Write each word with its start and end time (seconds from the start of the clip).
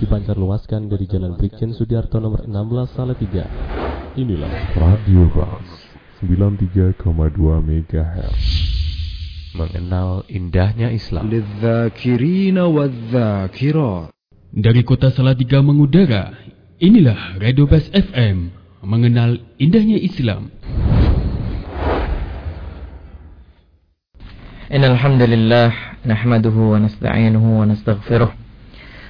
dipancar 0.00 0.34
luaskan 0.34 0.90
dari 0.90 1.06
Jalan 1.06 1.36
Brigjen 1.38 1.72
Sudiarto 1.72 2.18
nomor 2.18 2.44
16 2.44 2.96
Salatiga. 2.96 3.44
Inilah 4.18 4.76
Radio 4.76 5.28
Ras 5.32 5.68
93,2 6.20 7.02
MHz. 7.62 8.40
mengenal 9.52 10.24
indahnya 10.32 10.88
Islam. 10.88 11.28
للذاكرين 11.28 12.56
والذاكرات 12.58 14.08
Dari 14.52 14.84
kota 14.84 15.08
Salatiga 15.08 15.64
mengudara, 15.64 16.36
inilah 16.76 17.40
Radio 17.40 17.64
Bas 17.64 17.88
FM, 17.88 18.52
mengenal 18.84 19.40
indahnya 19.56 19.96
Islam. 19.96 20.52
إن 24.72 24.84
الحمد 24.84 25.22
لله 25.22 25.68
نحمده 26.08 26.56
ونستعينه 26.56 27.44
ونستغفره 27.60 28.30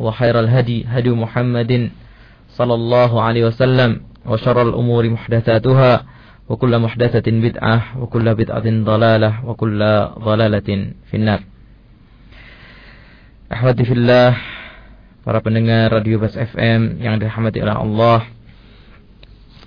وخير 0.00 0.40
الهدي 0.40 0.88
هدي 0.88 1.10
محمد 1.12 1.90
صلى 2.56 2.74
الله 2.74 3.10
عليه 3.22 3.42
وسلم 3.52 3.90
وشر 4.26 4.58
الأمور 4.62 5.02
محدثاتها 5.10 5.92
وكل 6.48 6.72
محدثة 6.78 7.26
بدعة 7.30 7.76
وكل 8.00 8.26
بدعة 8.34 8.66
ضلالة 8.66 9.30
وكل 9.46 9.80
ضلالة 10.18 10.68
في 11.10 11.14
النار 11.14 11.40
Ahwati 13.50 13.82
fillah 13.82 14.38
Para 15.26 15.42
pendengar 15.42 15.90
Radio 15.90 16.22
Bas 16.22 16.38
FM 16.38 17.02
yang 17.02 17.18
dirahmati 17.18 17.58
oleh 17.58 17.74
Allah 17.74 18.22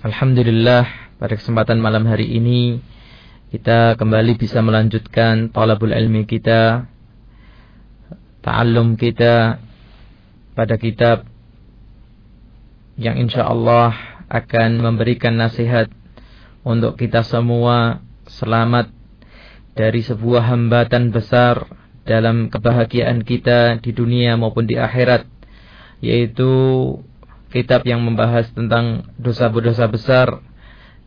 Alhamdulillah 0.00 0.88
pada 1.20 1.36
kesempatan 1.36 1.84
malam 1.84 2.08
hari 2.08 2.32
ini 2.32 2.80
kita 3.52 3.94
kembali 4.00 4.40
bisa 4.40 4.64
melanjutkan 4.64 5.52
talabul 5.52 5.94
ilmi 5.94 6.26
kita 6.26 6.90
ta'allum 8.42 8.98
kita 8.98 9.62
pada 10.59 10.75
kitab 10.75 11.23
yang 12.99 13.15
insya 13.15 13.47
Allah 13.47 13.95
akan 14.27 14.83
memberikan 14.83 15.39
nasihat 15.39 15.87
untuk 16.67 16.99
kita 16.99 17.23
semua 17.23 18.03
selamat 18.27 18.91
dari 19.71 20.03
sebuah 20.03 20.51
hambatan 20.51 21.15
besar 21.15 21.63
dalam 22.03 22.51
kebahagiaan 22.51 23.23
kita 23.23 23.79
di 23.79 23.95
dunia 23.95 24.35
maupun 24.35 24.67
di 24.67 24.75
akhirat 24.75 25.23
yaitu 26.03 26.51
kitab 27.55 27.87
yang 27.87 28.03
membahas 28.03 28.51
tentang 28.51 29.15
dosa-dosa 29.15 29.87
besar 29.87 30.43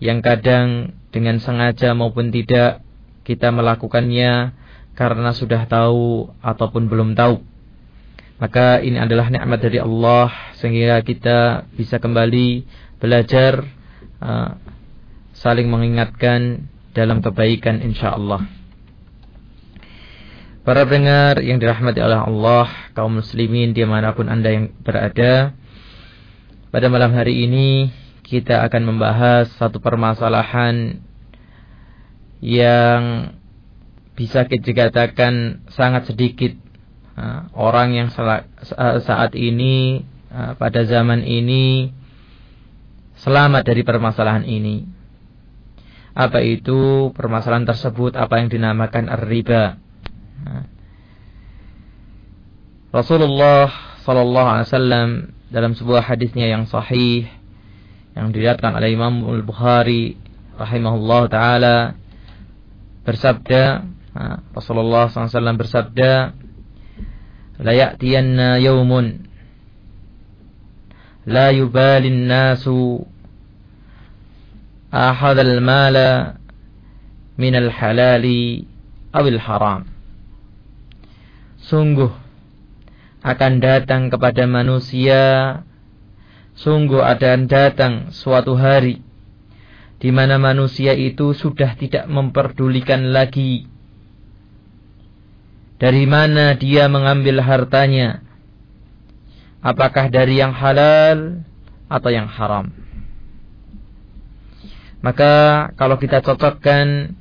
yang 0.01 0.25
kadang 0.25 0.97
dengan 1.13 1.37
sengaja 1.45 1.93
maupun 1.93 2.33
tidak 2.33 2.81
kita 3.29 3.53
melakukannya 3.53 4.57
karena 4.97 5.31
sudah 5.37 5.69
tahu 5.69 6.33
ataupun 6.41 6.89
belum 6.89 7.13
tahu. 7.13 7.52
Maka 8.43 8.83
ini 8.83 8.99
adalah 8.99 9.31
nikmat 9.31 9.63
dari 9.63 9.79
Allah 9.79 10.27
sehingga 10.59 10.99
kita 11.07 11.71
bisa 11.79 12.03
kembali 12.03 12.67
belajar 12.99 13.63
uh, 14.19 14.59
saling 15.31 15.71
mengingatkan 15.71 16.67
dalam 16.91 17.23
kebaikan 17.23 17.79
insyaallah. 17.79 18.43
Para 20.67 20.83
pendengar 20.87 21.39
yang 21.39 21.63
dirahmati 21.63 22.03
oleh 22.03 22.19
Allah, 22.19 22.67
kaum 22.99 23.19
muslimin 23.23 23.75
di 23.75 23.87
mana 23.87 24.11
pun 24.15 24.27
anda 24.27 24.51
yang 24.51 24.75
berada, 24.83 25.55
pada 26.71 26.87
malam 26.87 27.15
hari 27.15 27.47
ini 27.47 27.91
kita 28.23 28.63
akan 28.67 28.95
membahas 28.95 29.51
satu 29.59 29.83
permasalahan 29.83 31.03
yang 32.39 33.35
bisa 34.15 34.47
kita 34.47 34.71
katakan 34.71 35.67
sangat 35.75 36.11
sedikit 36.15 36.62
orang 37.53 37.93
yang 37.93 38.09
saat 38.13 39.33
ini 39.37 40.05
pada 40.33 40.81
zaman 40.89 41.23
ini 41.25 41.93
selamat 43.21 43.63
dari 43.69 43.83
permasalahan 43.85 44.49
ini. 44.49 44.89
Apa 46.13 46.45
itu 46.45 47.09
permasalahan 47.17 47.65
tersebut? 47.65 48.17
Apa 48.17 48.41
yang 48.41 48.53
dinamakan 48.53 49.09
riba? 49.29 49.81
Rasulullah 52.93 53.73
Sallallahu 54.05 54.49
Alaihi 54.53 54.69
Wasallam 54.69 55.09
dalam 55.49 55.73
sebuah 55.73 56.05
hadisnya 56.05 56.49
yang 56.49 56.69
sahih 56.69 57.29
yang 58.13 58.29
diriatkan 58.29 58.77
oleh 58.77 58.93
Imam 58.93 59.25
Al 59.25 59.41
Bukhari 59.41 60.21
rahimahullah 60.61 61.23
taala 61.33 61.97
bersabda 63.09 63.89
Rasulullah 64.53 65.09
SAW 65.09 65.57
bersabda 65.57 66.37
la 67.61 67.73
ya'tiyanna 67.75 68.63
yawmun. 68.63 69.29
La 71.27 71.53
yubalin 71.53 72.31
nasu 72.31 73.05
ahad 74.93 75.39
al-mala 75.41 76.41
min 77.37 77.53
al-halali 77.57 78.69
awil 79.13 79.41
haram. 79.41 79.89
Sungguh 81.63 82.11
akan 83.23 83.53
datang 83.63 84.11
kepada 84.11 84.51
manusia 84.51 85.63
sungguh 86.59 87.01
akan 87.01 87.49
datang 87.49 87.95
suatu 88.13 88.59
hari 88.59 89.01
di 90.03 90.11
mana 90.11 90.37
manusia 90.37 90.93
itu 90.93 91.31
sudah 91.33 91.79
tidak 91.79 92.11
memperdulikan 92.11 93.15
lagi 93.15 93.71
dari 95.83 96.07
mana 96.07 96.55
dia 96.55 96.87
mengambil 96.87 97.43
hartanya? 97.43 98.23
Apakah 99.59 100.07
dari 100.15 100.39
yang 100.39 100.55
halal 100.55 101.43
atau 101.91 102.11
yang 102.15 102.31
haram? 102.31 102.71
Maka 105.03 105.67
kalau 105.75 105.99
kita 105.99 106.23
cocokkan 106.23 107.19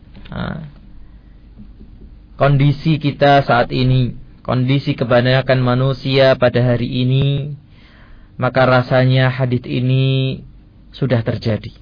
kondisi 2.38 3.02
kita 3.02 3.42
saat 3.42 3.74
ini 3.74 4.14
kondisi 4.46 4.94
kebanyakan 4.94 5.58
manusia 5.62 6.38
pada 6.38 6.62
hari 6.62 6.90
ini 6.90 7.58
maka 8.42 8.66
rasanya 8.66 9.30
hadis 9.30 9.62
ini 9.66 10.42
sudah 10.94 11.22
terjadi. 11.22 11.74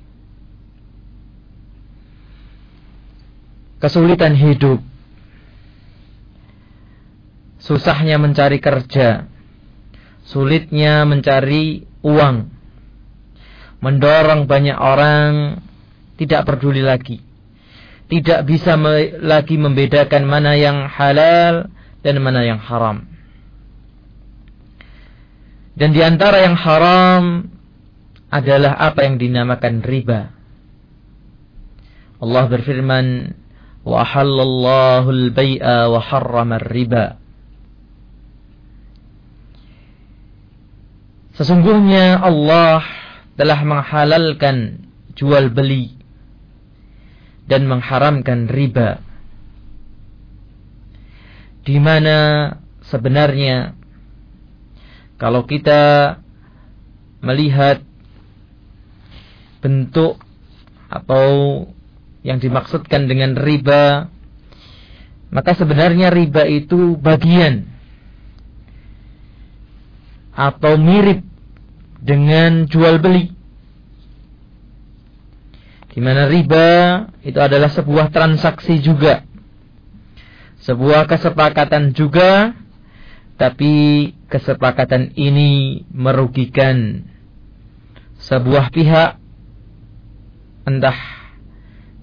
Kesulitan 3.79 4.35
hidup, 4.35 4.83
susahnya 7.69 8.17
mencari 8.17 8.57
kerja, 8.57 9.29
sulitnya 10.25 11.05
mencari 11.05 11.85
uang, 12.01 12.49
mendorong 13.85 14.49
banyak 14.49 14.73
orang. 14.73 15.33
Tidak 16.19 16.43
peduli 16.43 16.83
lagi, 16.83 17.15
tidak 18.11 18.43
bisa 18.43 18.75
me 18.75 19.15
lagi 19.23 19.55
membedakan 19.55 20.27
mana 20.27 20.51
yang 20.59 20.91
halal 20.91 21.71
dan 22.03 22.19
mana 22.19 22.43
yang 22.43 22.59
haram. 22.59 23.07
Dan 25.79 25.95
di 25.95 26.03
antara 26.03 26.43
yang 26.43 26.59
haram 26.59 27.47
adalah 28.27 28.75
apa 28.83 29.07
yang 29.07 29.15
dinamakan 29.15 29.79
riba. 29.79 30.35
Allah 32.19 32.43
berfirman, 32.51 33.31
"Wa 33.87 34.03
halallahu 34.03 35.07
al-bai'a 35.07 35.87
wa 35.87 36.03
harrama 36.03 36.59
riba 36.59 37.28
Sesungguhnya 41.39 42.19
Allah 42.19 42.83
telah 43.39 43.63
menghalalkan 43.63 44.83
jual 45.15 45.47
beli 45.47 45.95
dan 47.47 47.63
mengharamkan 47.63 48.51
riba. 48.51 48.99
Di 51.63 51.79
mana 51.79 52.51
sebenarnya 52.83 53.71
kalau 55.15 55.47
kita 55.47 56.19
melihat 57.23 57.87
bentuk 59.63 60.19
atau 60.91 61.63
yang 62.27 62.43
dimaksudkan 62.43 63.07
dengan 63.07 63.39
riba 63.39 64.11
maka 65.31 65.55
sebenarnya 65.55 66.11
riba 66.11 66.43
itu 66.51 66.99
bagian 66.99 67.63
atau 70.35 70.79
mirip 70.79 71.28
dengan 71.99 72.65
jual 72.65 72.99
beli. 73.03 73.35
Di 75.89 75.99
mana 75.99 76.31
riba 76.31 76.67
itu 77.25 77.39
adalah 77.39 77.67
sebuah 77.67 78.13
transaksi 78.13 78.79
juga. 78.79 79.25
Sebuah 80.63 81.07
kesepakatan 81.07 81.95
juga 81.95 82.55
tapi 83.39 83.71
kesepakatan 84.27 85.15
ini 85.15 85.81
merugikan 85.95 87.07
sebuah 88.19 88.67
pihak 88.75 89.15
entah 90.67 90.99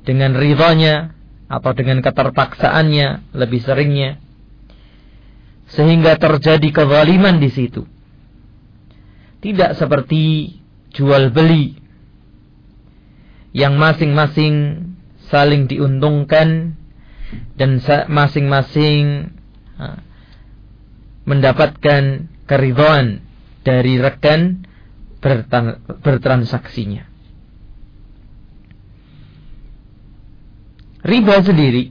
dengan 0.08 0.32
ridhonya 0.32 1.12
atau 1.46 1.70
dengan 1.76 2.00
keterpaksaannya 2.00 3.36
lebih 3.36 3.60
seringnya 3.62 4.18
sehingga 5.70 6.16
terjadi 6.16 6.68
kezaliman 6.72 7.36
di 7.38 7.52
situ 7.52 7.84
tidak 9.40 9.76
seperti 9.76 10.56
jual 10.92 11.28
beli 11.30 11.76
yang 13.56 13.80
masing-masing 13.80 14.84
saling 15.28 15.68
diuntungkan 15.68 16.76
dan 17.56 17.80
masing-masing 18.08 19.32
mendapatkan 21.26 22.30
keridhaan 22.46 23.26
dari 23.66 23.98
rekan 23.98 24.62
bertransaksinya. 26.04 27.08
Riba 31.06 31.36
sendiri, 31.42 31.90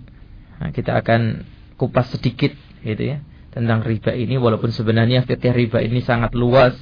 kita 0.72 1.04
akan 1.04 1.44
kupas 1.76 2.16
sedikit 2.16 2.56
gitu 2.84 3.04
ya 3.16 3.18
tentang 3.52 3.84
riba 3.84 4.12
ini 4.12 4.36
walaupun 4.36 4.72
sebenarnya 4.72 5.24
fikih 5.24 5.56
riba 5.56 5.80
ini 5.84 6.04
sangat 6.04 6.36
luas 6.36 6.76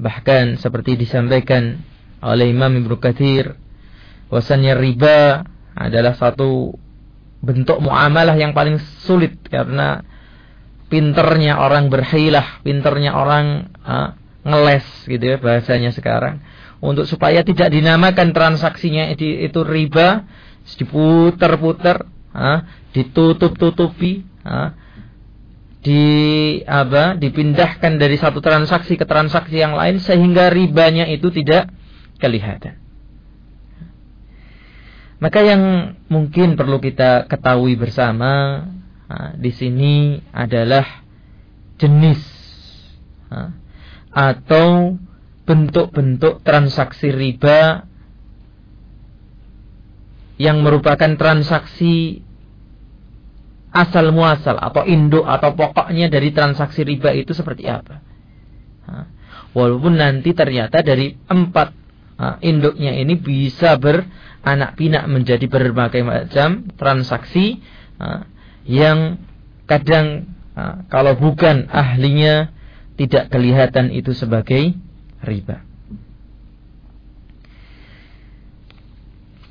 bahkan 0.00 0.58
seperti 0.58 0.98
disampaikan 0.98 1.80
oleh 2.24 2.50
Imam 2.50 2.72
Ibnu 2.72 2.98
Katsir 2.98 3.54
bahwasanya 4.32 4.74
riba 4.74 5.44
adalah 5.74 6.16
satu 6.16 6.74
bentuk 7.44 7.78
muamalah 7.84 8.34
yang 8.34 8.56
paling 8.56 8.80
sulit 9.04 9.36
karena 9.46 10.00
pinternya 10.88 11.60
orang 11.60 11.92
berhilah, 11.92 12.64
pinternya 12.64 13.12
orang 13.12 13.68
uh, 13.84 14.16
ngeles 14.44 14.86
gitu 15.04 15.24
ya 15.24 15.36
bahasanya 15.38 15.92
sekarang. 15.92 16.40
Untuk 16.84 17.08
supaya 17.08 17.40
tidak 17.40 17.72
dinamakan 17.72 18.36
transaksinya 18.36 19.08
itu, 19.12 19.24
itu 19.24 19.60
riba 19.64 20.28
diputer-puter, 20.64 22.08
ditutup-tutupi, 22.92 24.24
di 25.84 26.04
apa 26.64 27.12
dipindahkan 27.20 28.00
dari 28.00 28.16
satu 28.16 28.40
transaksi 28.40 28.96
ke 28.96 29.04
transaksi 29.04 29.60
yang 29.60 29.76
lain 29.76 30.00
sehingga 30.00 30.48
ribanya 30.48 31.04
itu 31.04 31.28
tidak 31.28 31.68
kelihatan. 32.16 32.80
Maka 35.20 35.44
yang 35.44 35.94
mungkin 36.08 36.56
perlu 36.56 36.80
kita 36.80 37.28
ketahui 37.28 37.76
bersama 37.76 38.64
di 39.36 39.52
sini 39.52 40.24
adalah 40.32 41.04
jenis 41.76 42.20
atau 44.08 44.96
bentuk-bentuk 45.44 46.40
transaksi 46.40 47.12
riba 47.12 47.84
yang 50.40 50.64
merupakan 50.64 51.14
transaksi 51.14 52.23
asal 53.74 54.14
muasal 54.14 54.54
atau 54.54 54.86
induk 54.86 55.26
atau 55.26 55.58
pokoknya 55.58 56.06
dari 56.06 56.30
transaksi 56.30 56.86
riba 56.86 57.10
itu 57.10 57.34
seperti 57.34 57.66
apa. 57.66 57.98
Walaupun 59.54 59.98
nanti 59.98 60.30
ternyata 60.30 60.82
dari 60.86 61.14
empat 61.14 61.74
induknya 62.46 62.94
ini 62.94 63.18
bisa 63.18 63.74
beranak 63.74 64.78
pinak 64.78 65.10
menjadi 65.10 65.46
berbagai 65.50 66.06
macam 66.06 66.70
transaksi 66.78 67.58
yang 68.64 69.18
kadang 69.66 70.30
kalau 70.86 71.18
bukan 71.18 71.66
ahlinya 71.66 72.54
tidak 72.94 73.34
kelihatan 73.34 73.90
itu 73.90 74.14
sebagai 74.14 74.70
riba. 75.26 75.66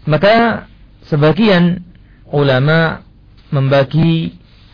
Maka 0.03 0.67
Sebagian 1.03 1.83
ulama 2.31 3.03
membagi 3.53 4.33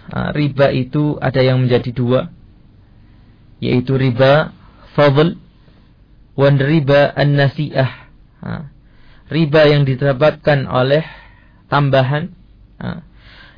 uh, 0.09 0.31
riba 0.31 0.71
itu 0.71 1.19
ada 1.19 1.43
yang 1.43 1.59
menjadi 1.59 1.91
dua 1.91 2.31
yaitu 3.59 3.99
riba 3.99 4.55
fadl 4.95 5.35
dan 6.39 6.55
riba 6.55 7.11
an-nasi'ah. 7.11 7.91
riba 9.27 9.61
yang 9.67 9.83
didapatkan 9.83 10.63
oleh 10.71 11.03
tambahan 11.67 12.31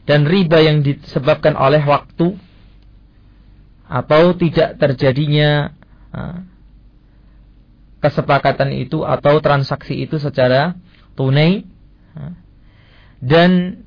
dan 0.10 0.26
riba 0.26 0.58
yang 0.66 0.82
disebabkan 0.82 1.54
oleh 1.54 1.86
waktu 1.86 2.42
atau 3.86 4.34
tidak 4.34 4.82
terjadinya 4.82 5.78
kesepakatan 8.02 8.74
itu 8.74 9.06
atau 9.06 9.38
transaksi 9.40 10.02
itu 10.02 10.18
secara 10.18 10.74
tunai 11.14 11.70
dan 13.22 13.86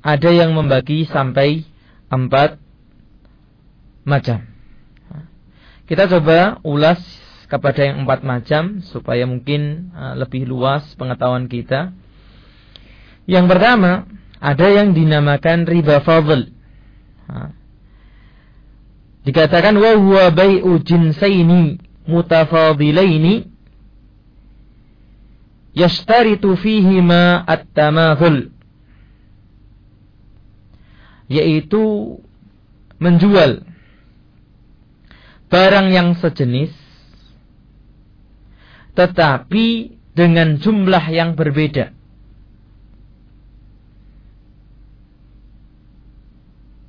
ada 0.00 0.30
yang 0.32 0.56
membagi 0.56 1.04
sampai 1.08 1.64
empat 2.08 2.56
macam. 4.04 4.48
Kita 5.84 6.06
coba 6.06 6.62
ulas 6.64 7.02
kepada 7.50 7.82
yang 7.82 8.06
empat 8.06 8.22
macam 8.22 8.78
supaya 8.86 9.26
mungkin 9.26 9.90
uh, 9.90 10.14
lebih 10.14 10.46
luas 10.46 10.86
pengetahuan 10.94 11.50
kita. 11.50 11.90
Yang 13.26 13.46
pertama, 13.50 14.06
ada 14.38 14.66
yang 14.70 14.94
dinamakan 14.94 15.66
riba 15.66 16.00
fadl. 16.00 16.48
Dikatakan 19.26 19.76
wa 19.76 19.92
huwa 20.00 20.32
bai'u 20.32 20.80
jinsaini 20.80 21.76
mutafadilaini 22.08 23.52
yashtaritu 25.76 26.56
ma 27.04 27.44
at-tamathul 27.44 28.50
yaitu 31.30 32.18
menjual 32.98 33.62
barang 35.46 35.88
yang 35.94 36.18
sejenis 36.18 36.74
tetapi 38.98 39.96
dengan 40.12 40.58
jumlah 40.58 41.04
yang 41.08 41.38
berbeda. 41.38 41.94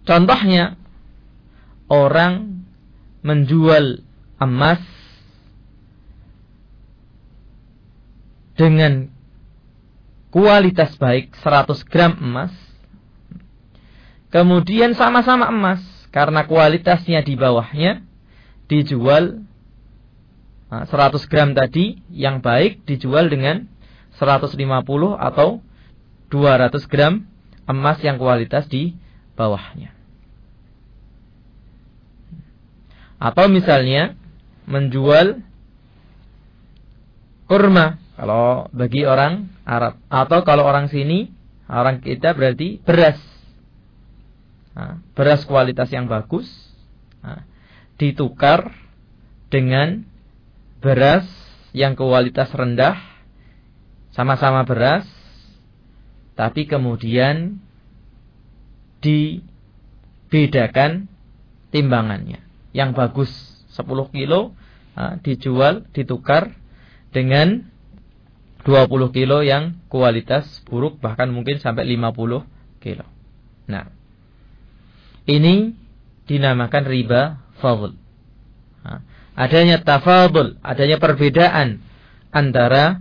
Contohnya 0.01 0.75
orang 1.86 2.66
menjual 3.22 4.01
emas 4.42 4.82
dengan 8.58 9.13
kualitas 10.34 10.98
baik 10.98 11.38
100 11.38 11.86
gram 11.86 12.18
emas 12.18 12.51
kemudian 14.32 14.96
sama-sama 14.98 15.52
emas 15.52 15.84
karena 16.10 16.48
kualitasnya 16.48 17.22
di 17.24 17.36
bawahnya 17.36 18.04
dijual 18.72 19.44
100 20.72 20.88
gram 21.28 21.52
tadi 21.52 22.00
yang 22.08 22.40
baik 22.40 22.88
dijual 22.88 23.28
dengan 23.28 23.68
150 24.16 24.56
atau 25.20 25.60
200 26.32 26.72
gram 26.88 27.28
emas 27.68 28.00
yang 28.00 28.16
kualitas 28.16 28.72
di 28.72 28.96
bawahnya. 29.36 29.92
Atau 33.20 33.52
misalnya 33.52 34.16
menjual 34.66 35.44
kurma 37.46 38.00
kalau 38.16 38.72
bagi 38.72 39.04
orang 39.04 39.52
Arab 39.68 40.00
atau 40.08 40.40
kalau 40.48 40.64
orang 40.64 40.88
sini, 40.88 41.34
orang 41.68 42.00
kita 42.00 42.32
berarti 42.32 42.80
beras. 42.82 43.31
Beras 45.18 45.44
kualitas 45.44 45.92
yang 45.92 46.08
bagus 46.08 46.48
ditukar 48.00 48.72
dengan 49.51 50.08
beras 50.80 51.28
yang 51.75 51.94
kualitas 51.94 52.50
rendah 52.56 52.98
sama-sama 54.12 54.66
beras 54.66 55.06
tapi 56.34 56.66
kemudian 56.66 57.62
dibedakan 59.04 61.12
timbangannya. 61.70 62.42
Yang 62.72 62.90
bagus 62.96 63.32
10 63.75 64.16
kilo 64.16 64.56
dijual 65.22 65.86
ditukar 65.92 66.56
dengan 67.12 67.68
20 68.63 69.16
kilo 69.16 69.42
yang 69.42 69.82
kualitas 69.90 70.46
buruk 70.70 71.01
bahkan 71.01 71.34
mungkin 71.34 71.60
sampai 71.60 71.84
50 71.86 72.46
kilo. 72.80 73.06
Nah, 73.68 73.90
ini 75.25 75.75
dinamakan 76.25 76.84
riba 76.86 77.42
fadl. 77.62 77.98
Adanya 79.32 79.80
tafadul, 79.82 80.60
adanya 80.62 81.00
perbedaan 81.00 81.82
antara 82.36 83.00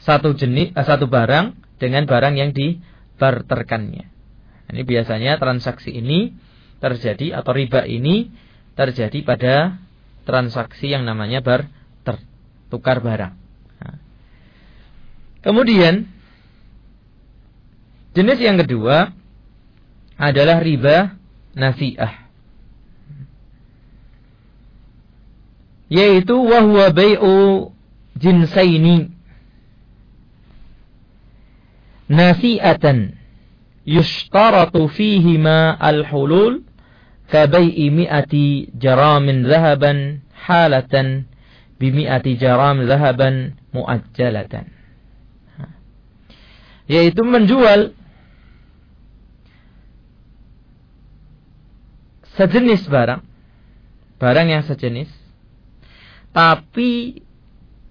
satu 0.00 0.32
jenis 0.32 0.72
eh, 0.72 0.86
satu 0.86 1.06
barang 1.06 1.54
dengan 1.76 2.08
barang 2.08 2.34
yang 2.40 2.50
dibarterkannya. 2.56 4.08
Ini 4.70 4.82
biasanya 4.86 5.36
transaksi 5.36 5.92
ini 5.92 6.32
terjadi 6.80 7.36
atau 7.42 7.52
riba 7.52 7.84
ini 7.84 8.32
terjadi 8.78 9.18
pada 9.26 9.76
transaksi 10.24 10.88
yang 10.88 11.04
namanya 11.04 11.44
barter, 11.44 12.16
tukar 12.72 13.02
barang. 13.04 13.36
Kemudian 15.40 16.04
jenis 18.12 18.38
yang 18.40 18.60
kedua 18.60 19.19
adalah 20.20 20.60
riba 20.60 21.16
nasi'ah. 21.56 22.28
Yaitu 25.90 26.36
wahwa 26.36 26.92
bai'u 26.92 27.72
jinsaini 28.14 29.10
nasi'atan 32.06 33.16
yushtaratu 33.88 34.86
fihima 34.92 35.74
al-hulul 35.80 36.62
kabai'i 37.32 37.90
mi'ati 37.90 38.70
jaramin 38.78 39.46
zahaban 39.46 40.22
halatan 40.46 41.30
bimi'ati 41.80 42.36
jaram 42.36 42.84
zahaban 42.84 43.56
muajjalatan 43.72 44.68
yaitu 46.90 47.22
menjual 47.22 47.94
sejenis 52.40 52.88
barang, 52.88 53.20
barang 54.16 54.46
yang 54.48 54.64
sejenis, 54.64 55.12
tapi 56.32 57.20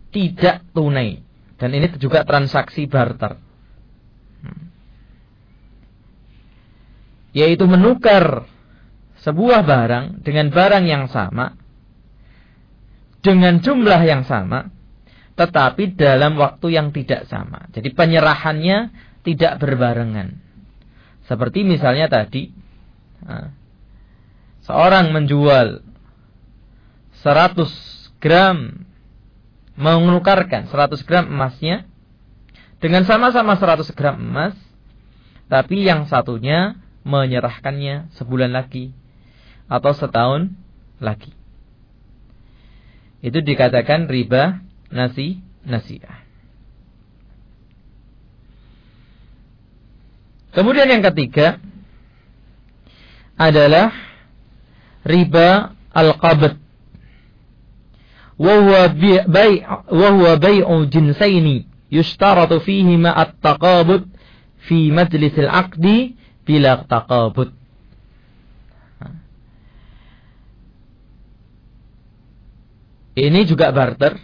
tidak 0.10 0.66
tunai. 0.74 1.22
Dan 1.62 1.76
ini 1.78 1.92
juga 2.02 2.26
transaksi 2.26 2.90
barter. 2.90 3.38
Yaitu 7.30 7.70
menukar 7.70 8.50
sebuah 9.22 9.62
barang 9.62 10.26
dengan 10.26 10.50
barang 10.50 10.86
yang 10.90 11.06
sama, 11.14 11.54
dengan 13.22 13.62
jumlah 13.62 14.02
yang 14.02 14.26
sama, 14.26 14.72
tetapi 15.38 15.94
dalam 15.94 16.40
waktu 16.40 16.74
yang 16.74 16.90
tidak 16.90 17.30
sama. 17.30 17.70
Jadi 17.76 17.94
penyerahannya 17.94 18.78
tidak 19.22 19.62
berbarengan. 19.62 20.40
Seperti 21.28 21.62
misalnya 21.68 22.10
tadi, 22.10 22.50
seorang 24.70 25.10
menjual 25.10 25.82
100 27.26 28.22
gram 28.22 28.86
menukarkan 29.74 30.70
100 30.70 31.08
gram 31.10 31.26
emasnya 31.26 31.90
dengan 32.78 33.10
sama-sama 33.10 33.58
100 33.58 33.90
gram 33.98 34.22
emas 34.22 34.54
tapi 35.50 35.82
yang 35.82 36.06
satunya 36.06 36.78
menyerahkannya 37.02 38.14
sebulan 38.14 38.54
lagi 38.54 38.94
atau 39.66 39.92
setahun 39.98 40.54
lagi. 41.02 41.34
Itu 43.26 43.42
dikatakan 43.42 44.06
riba 44.06 44.62
nasi 44.94 45.42
nasiah. 45.66 46.22
Kemudian 50.54 50.86
yang 50.90 51.02
ketiga 51.02 51.58
adalah 53.38 54.09
riba 55.04 55.76
al-qabd. 55.94 56.58
Wa 58.40 58.54
huwa 58.64 58.88
bai' 59.28 59.64
bai'u 60.40 60.76
jinsaini 60.88 61.68
yushtaratu 61.92 62.64
fihi 62.64 62.96
ma 62.96 63.12
at-taqabud 63.12 64.08
fi 64.64 64.92
majlis 64.96 65.36
al-aqdi 65.36 66.16
bila 66.48 66.86
taqabud. 66.88 67.52
Ini 73.20 73.44
juga 73.44 73.76
barter 73.76 74.16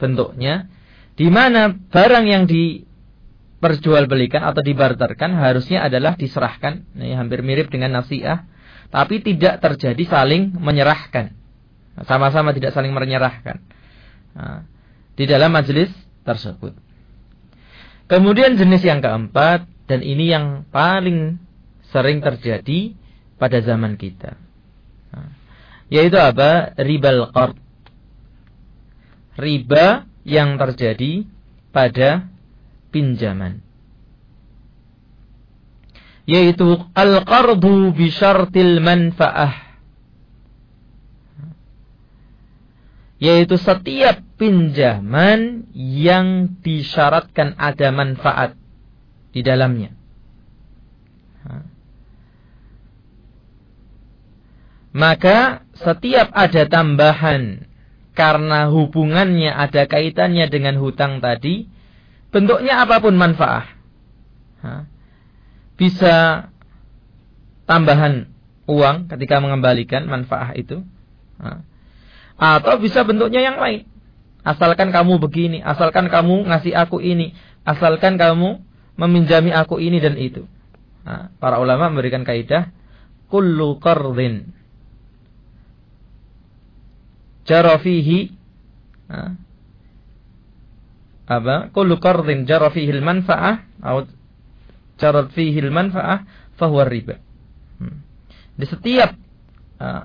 bentuknya. 0.00 0.72
Di 1.18 1.28
mana 1.28 1.68
barang 1.74 2.24
yang 2.24 2.48
diperjualbelikan 2.48 4.40
atau 4.40 4.64
dibarterkan 4.64 5.36
harusnya 5.36 5.84
adalah 5.84 6.16
diserahkan. 6.16 6.88
Ini 6.96 7.20
hampir 7.20 7.44
mirip 7.44 7.68
dengan 7.68 8.00
nasiah 8.00 8.48
tapi 8.88 9.20
tidak 9.20 9.60
terjadi 9.60 10.02
saling 10.08 10.56
menyerahkan. 10.56 11.36
Sama-sama 12.08 12.56
tidak 12.56 12.72
saling 12.72 12.94
menyerahkan. 12.94 13.60
Di 15.18 15.24
dalam 15.28 15.52
majelis 15.52 15.92
tersebut. 16.24 16.72
Kemudian 18.08 18.56
jenis 18.56 18.80
yang 18.80 19.04
keempat, 19.04 19.68
dan 19.84 20.00
ini 20.00 20.32
yang 20.32 20.64
paling 20.72 21.36
sering 21.92 22.24
terjadi 22.24 22.96
pada 23.36 23.60
zaman 23.60 24.00
kita. 24.00 24.40
Yaitu 25.92 26.16
apa? 26.16 26.76
Ribal 26.80 27.28
qard. 27.32 27.56
Riba 29.36 30.08
yang 30.24 30.56
terjadi 30.56 31.24
pada 31.72 32.26
pinjaman 32.90 33.67
yaitu 36.28 36.76
al-qardu 36.92 37.96
bi 37.96 38.12
syartil 38.12 38.84
manfaah. 38.84 39.64
Yaitu 43.18 43.56
setiap 43.56 44.20
pinjaman 44.36 45.66
yang 45.74 46.60
disyaratkan 46.60 47.56
ada 47.56 47.88
manfaat 47.90 48.54
di 49.32 49.40
dalamnya. 49.42 49.96
Maka 54.94 55.66
setiap 55.74 56.30
ada 56.30 56.62
tambahan 56.68 57.66
karena 58.14 58.70
hubungannya 58.70 59.50
ada 59.50 59.88
kaitannya 59.90 60.46
dengan 60.46 60.78
hutang 60.78 61.18
tadi, 61.18 61.66
bentuknya 62.30 62.84
apa 62.86 63.02
pun 63.02 63.14
manfaat 63.16 64.97
bisa 65.78 66.50
tambahan 67.64 68.26
uang 68.66 69.08
ketika 69.14 69.38
mengembalikan 69.38 70.04
manfaat 70.10 70.58
itu. 70.58 70.82
Atau 72.36 72.82
bisa 72.82 73.06
bentuknya 73.06 73.40
yang 73.40 73.56
lain. 73.62 73.86
Asalkan 74.42 74.90
kamu 74.90 75.22
begini, 75.22 75.58
asalkan 75.62 76.10
kamu 76.10 76.50
ngasih 76.50 76.74
aku 76.74 76.98
ini, 76.98 77.34
asalkan 77.62 78.18
kamu 78.18 78.62
meminjami 78.98 79.54
aku 79.54 79.78
ini 79.78 80.02
dan 80.02 80.18
itu. 80.18 80.44
Para 81.38 81.62
ulama 81.62 81.88
memberikan 81.88 82.26
kaidah 82.26 82.74
kullu 83.28 83.76
qardin 83.78 84.52
jarafihi 87.48 88.32
apa 91.28 91.72
kullu 91.72 91.96
qardin 92.00 92.44
jarafihi 92.44 92.92
al-manfa'ah 92.92 93.84
atau 93.84 94.08
carat 94.98 95.30
fihi 95.32 95.62
manfaah 95.70 96.26
fahuwa 96.58 96.84
riba. 96.90 97.16
Hmm. 97.78 98.02
Di 98.58 98.66
setiap 98.66 99.14
uh, 99.78 100.04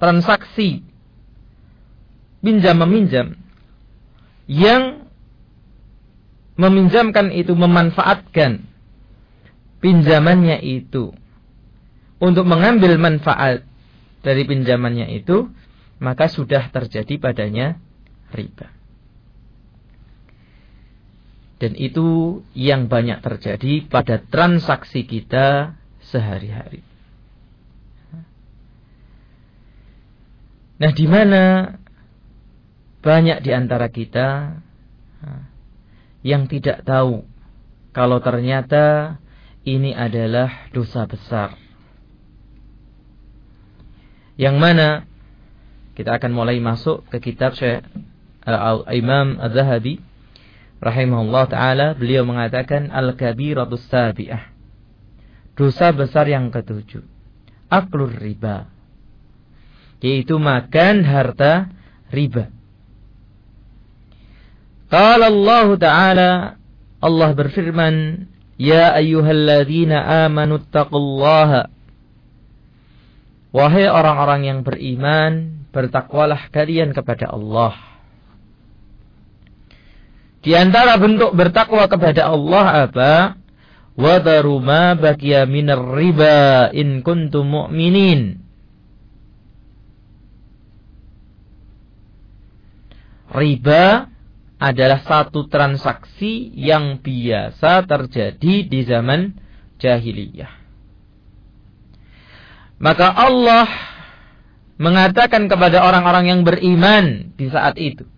transaksi 0.00 0.80
pinjam 2.40 2.80
meminjam 2.80 3.36
yang 4.48 5.04
meminjamkan 6.56 7.30
itu 7.30 7.52
memanfaatkan 7.52 8.64
pinjamannya 9.84 10.60
itu 10.64 11.12
untuk 12.20 12.44
mengambil 12.44 13.00
manfaat 13.00 13.64
dari 14.20 14.44
pinjamannya 14.44 15.08
itu 15.16 15.48
maka 16.00 16.28
sudah 16.28 16.68
terjadi 16.72 17.20
padanya 17.20 17.76
riba. 18.32 18.79
Dan 21.60 21.76
itu 21.76 22.40
yang 22.56 22.88
banyak 22.88 23.20
terjadi 23.20 23.84
pada 23.84 24.16
transaksi 24.16 25.04
kita 25.04 25.76
sehari-hari. 26.08 26.80
Nah, 30.80 30.90
di 30.96 31.04
mana 31.04 31.76
banyak 33.04 33.44
di 33.44 33.50
antara 33.52 33.92
kita 33.92 34.56
yang 36.24 36.48
tidak 36.48 36.80
tahu 36.88 37.28
kalau 37.92 38.24
ternyata 38.24 39.16
ini 39.68 39.92
adalah 39.92 40.72
dosa 40.72 41.04
besar. 41.04 41.60
Yang 44.40 44.56
mana 44.56 44.88
kita 45.92 46.16
akan 46.16 46.32
mulai 46.32 46.56
masuk 46.56 47.04
ke 47.12 47.20
kitab 47.20 47.52
Syekh 47.52 47.84
Imam 48.96 49.36
Az-Zahabi 49.36 50.00
rahimahullah 50.80 51.44
taala 51.48 51.86
beliau 51.94 52.24
mengatakan 52.24 52.88
al-kabiratus 52.90 53.86
sabi'ah. 53.88 54.50
Dosa 55.54 55.92
besar 55.92 56.24
yang 56.26 56.48
ketujuh. 56.48 57.04
Aklur 57.68 58.10
riba. 58.10 58.66
yaitu 60.00 60.40
makan 60.40 61.04
harta 61.04 61.68
riba. 62.08 62.48
Qala 64.88 65.28
Allah 65.28 65.68
Ta'ala 65.76 66.30
Allah 67.04 67.30
berfirman, 67.36 68.26
"Ya 68.56 68.96
ayyuhalladzina 68.96 70.26
amanu 70.26 70.58
taqullaha" 70.72 71.70
Wahai 73.50 73.90
orang-orang 73.90 74.46
yang 74.46 74.58
beriman, 74.62 75.66
bertakwalah 75.74 76.54
kalian 76.54 76.94
kepada 76.94 77.34
Allah. 77.34 77.74
Di 80.40 80.56
antara 80.56 80.96
bentuk 80.96 81.36
bertakwa 81.36 81.84
kepada 81.84 82.32
Allah 82.32 82.88
apa? 82.88 83.12
Wadaru 84.00 84.56
ma 84.64 84.96
baqiya 84.96 85.44
minar 85.44 85.84
riba 85.84 86.72
in 86.72 87.04
kuntum 87.04 87.44
mu'minin. 87.44 88.40
Riba 93.30 94.08
adalah 94.60 95.00
satu 95.04 95.48
transaksi 95.48 96.52
yang 96.56 97.00
biasa 97.04 97.84
terjadi 97.84 98.54
di 98.64 98.80
zaman 98.84 99.36
jahiliyah. 99.80 100.52
Maka 102.80 103.12
Allah 103.12 103.68
mengatakan 104.80 105.52
kepada 105.52 105.84
orang-orang 105.84 106.24
yang 106.32 106.40
beriman 106.48 107.36
di 107.36 107.52
saat 107.52 107.76
itu. 107.76 108.08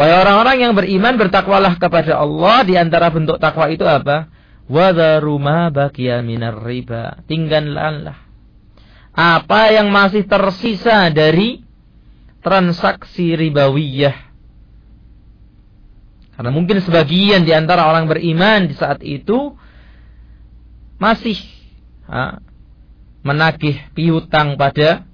Wahai 0.00 0.16
orang-orang 0.16 0.56
yang 0.64 0.72
beriman 0.72 1.20
bertakwalah 1.20 1.76
kepada 1.76 2.24
Allah 2.24 2.64
di 2.64 2.72
antara 2.80 3.12
bentuk 3.12 3.36
takwa 3.36 3.68
itu 3.68 3.84
apa? 3.84 4.32
Wadharu 4.64 5.36
ma 5.36 5.68
baqiya 5.68 6.24
minar 6.24 6.56
riba. 6.64 7.20
Tinggalkanlah 7.28 8.16
apa 9.12 9.60
yang 9.76 9.92
masih 9.92 10.24
tersisa 10.24 11.12
dari 11.12 11.60
transaksi 12.40 13.36
ribawiyah. 13.36 14.16
Karena 16.32 16.48
mungkin 16.48 16.80
sebagian 16.80 17.44
di 17.44 17.52
antara 17.52 17.84
orang 17.84 18.08
beriman 18.08 18.72
di 18.72 18.74
saat 18.80 19.04
itu 19.04 19.52
masih 20.96 21.36
ha, 22.08 22.40
menagih 23.20 23.76
piutang 23.92 24.56
pada 24.56 25.04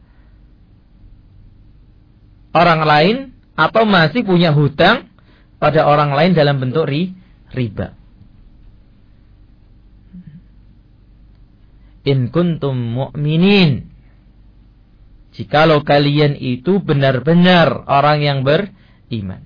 orang 2.54 2.86
lain 2.86 3.16
atau 3.56 3.88
masih 3.88 4.22
punya 4.22 4.52
hutang 4.52 5.08
pada 5.56 5.88
orang 5.88 6.12
lain 6.12 6.32
dalam 6.36 6.60
bentuk 6.60 6.84
ri, 6.86 7.16
riba. 7.50 7.96
In 12.06 12.30
kuntum 12.30 12.76
mu'minin 12.76 13.96
Jikalau 15.36 15.84
kalian 15.84 16.32
itu 16.40 16.80
benar-benar 16.80 17.84
orang 17.84 18.24
yang 18.24 18.38
beriman. 18.40 19.44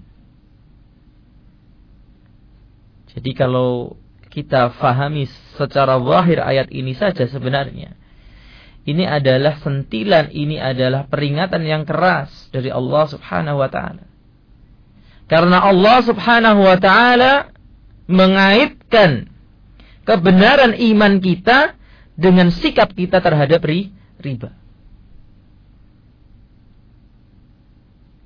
Jadi 3.11 3.35
kalau 3.35 3.99
kita 4.31 4.71
fahami 4.79 5.27
secara 5.59 5.99
wahir 5.99 6.39
ayat 6.39 6.71
ini 6.71 6.95
saja 6.95 7.27
sebenarnya. 7.27 7.99
Ini 8.91 9.07
adalah 9.07 9.63
sentilan, 9.63 10.35
ini 10.35 10.59
adalah 10.59 11.07
peringatan 11.07 11.63
yang 11.63 11.87
keras 11.87 12.51
dari 12.51 12.75
Allah 12.75 13.07
subhanahu 13.07 13.63
wa 13.63 13.71
ta'ala. 13.71 14.03
Karena 15.31 15.63
Allah 15.63 16.03
subhanahu 16.03 16.61
wa 16.67 16.75
ta'ala 16.75 17.55
mengaitkan 18.11 19.31
kebenaran 20.03 20.75
iman 20.75 21.23
kita 21.23 21.79
dengan 22.19 22.51
sikap 22.51 22.91
kita 22.99 23.23
terhadap 23.23 23.63
riba. 24.19 24.51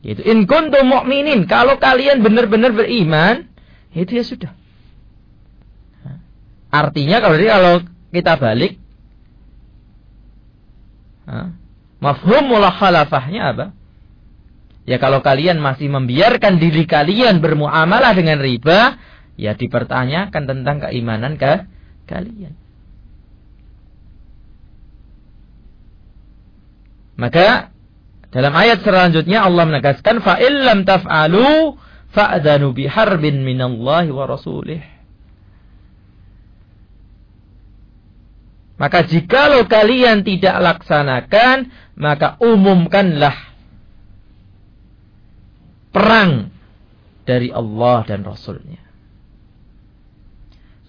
Yaitu 0.00 0.25
in 0.25 0.49
kuntum 0.49 0.89
mu'minin, 0.89 1.45
kalau 1.45 1.76
kalian 1.76 2.25
benar-benar 2.25 2.73
beriman, 2.73 3.52
itu 3.93 4.17
ya 4.17 4.25
sudah. 4.25 4.52
Artinya 6.73 7.21
kalau 7.21 7.36
kalau 7.36 7.75
kita 8.17 8.32
balik 8.41 8.80
mafhum 12.00 12.52
khalafahnya 12.52 13.43
apa? 13.56 13.67
Ya 14.84 15.00
kalau 15.00 15.25
kalian 15.25 15.65
masih 15.65 15.89
membiarkan 15.89 16.60
diri 16.60 16.84
kalian 16.84 17.41
bermuamalah 17.41 18.13
dengan 18.13 18.37
riba, 18.37 19.00
ya 19.41 19.56
dipertanyakan 19.56 20.43
tentang 20.45 20.76
keimanan 20.84 21.41
ke 21.41 21.65
kalian. 22.04 22.52
Maka 27.15 27.71
dalam 28.34 28.52
ayat 28.52 28.82
selanjutnya 28.82 29.47
Allah 29.47 29.65
menegaskan 29.71 30.19
fa 30.21 30.37
illam 30.43 30.82
taf'alu 30.82 31.78
fa'dhanu 32.10 32.75
biharbin 32.75 33.47
minallahi 33.47 34.10
wa 34.10 34.26
rasulih. 34.26 34.94
Maka 38.75 39.06
jikalau 39.06 39.67
kalian 39.71 40.26
tidak 40.26 40.58
laksanakan, 40.58 41.71
maka 41.95 42.34
umumkanlah 42.43 43.34
perang 45.95 46.50
dari 47.23 47.54
Allah 47.54 48.02
dan 48.02 48.26
Rasulnya. 48.26 48.82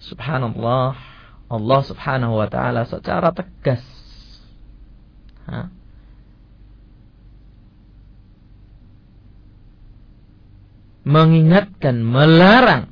Subhanallah, 0.02 0.98
Allah 1.46 1.80
subhanahu 1.86 2.42
wa 2.42 2.50
ta'ala 2.50 2.86
secara 2.90 3.30
tegas. 3.30 3.82
Ha? 5.46 5.70
mengingatkan, 11.06 12.02
melarang. 12.02 12.90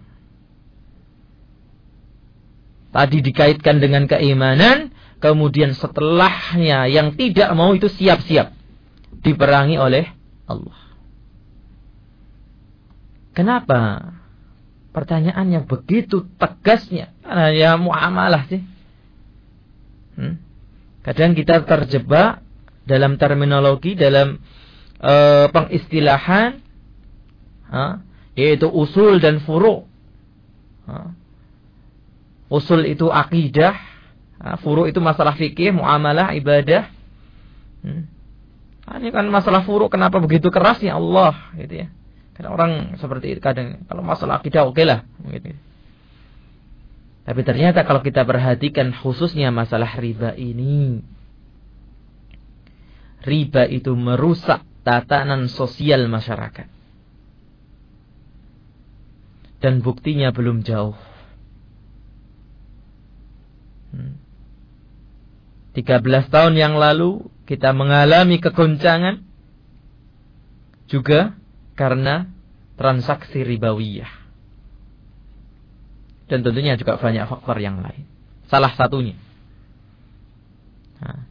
Tadi 2.95 3.19
dikaitkan 3.27 3.83
dengan 3.83 4.07
keimanan, 4.07 4.84
kemudian 5.25 5.73
setelahnya 5.73 6.85
yang 6.93 7.17
tidak 7.17 7.49
mau 7.57 7.73
itu 7.73 7.89
siap-siap 7.89 8.53
diperangi 9.25 9.81
oleh 9.81 10.13
Allah. 10.45 10.77
Kenapa? 13.33 14.13
Pertanyaannya 14.93 15.65
begitu 15.65 16.29
tegasnya. 16.37 17.17
Karena 17.25 17.49
ya 17.57 17.71
muamalah 17.81 18.45
sih. 18.53 18.61
Hmm? 20.21 20.37
Kadang 21.01 21.33
kita 21.33 21.65
terjebak 21.65 22.45
dalam 22.85 23.17
terminologi, 23.17 23.97
dalam 23.97 24.45
uh, 25.01 25.49
pengistilahan 25.49 26.61
ha? 27.73 28.05
yaitu 28.37 28.69
usul 28.69 29.25
dan 29.25 29.41
furu. 29.41 29.89
Usul 32.53 32.93
itu 32.93 33.09
akidah? 33.09 33.94
Furu 34.61 34.85
itu 34.85 35.01
masalah 35.01 35.33
fikih, 35.33 35.73
muamalah, 35.73 36.37
ibadah. 36.37 36.93
Hmm. 37.81 38.05
Ini 38.85 39.09
kan 39.09 39.25
masalah 39.33 39.65
furu 39.65 39.89
kenapa 39.89 40.21
begitu 40.21 40.53
keras 40.53 40.77
ya 40.85 41.01
Allah 41.01 41.33
gitu 41.57 41.85
ya. 41.85 41.89
Kadang 42.37 42.53
orang 42.53 42.73
seperti 43.01 43.33
itu 43.33 43.41
kadang 43.41 43.89
kalau 43.89 44.05
masalah 44.05 44.45
akidah 44.45 44.69
oke 44.69 44.85
lah 44.85 45.09
gitu. 45.33 45.57
Tapi 47.25 47.41
ternyata 47.41 47.89
kalau 47.89 48.05
kita 48.05 48.29
perhatikan 48.29 48.93
khususnya 48.93 49.49
masalah 49.49 49.89
riba 49.97 50.37
ini 50.37 51.01
riba 53.25 53.65
itu 53.65 53.97
merusak 53.97 54.61
tatanan 54.85 55.49
sosial 55.49 56.05
masyarakat 56.13 56.69
dan 59.65 59.81
buktinya 59.81 60.29
belum 60.29 60.61
jauh. 60.61 60.93
Hmm. 63.97 64.24
13 65.75 66.31
tahun 66.31 66.55
yang 66.55 66.79
lalu 66.79 67.27
kita 67.45 67.75
mengalami 67.75 68.39
kegoncangan 68.39 69.21
juga 70.87 71.35
karena 71.75 72.31
transaksi 72.79 73.43
ribawiyah. 73.43 74.11
Dan 76.31 76.41
tentunya 76.41 76.79
juga 76.79 76.97
banyak 76.97 77.27
faktor 77.29 77.59
yang 77.61 77.85
lain. 77.85 78.07
Salah 78.49 78.73
satunya. 78.73 79.19
Nah. 81.03 81.27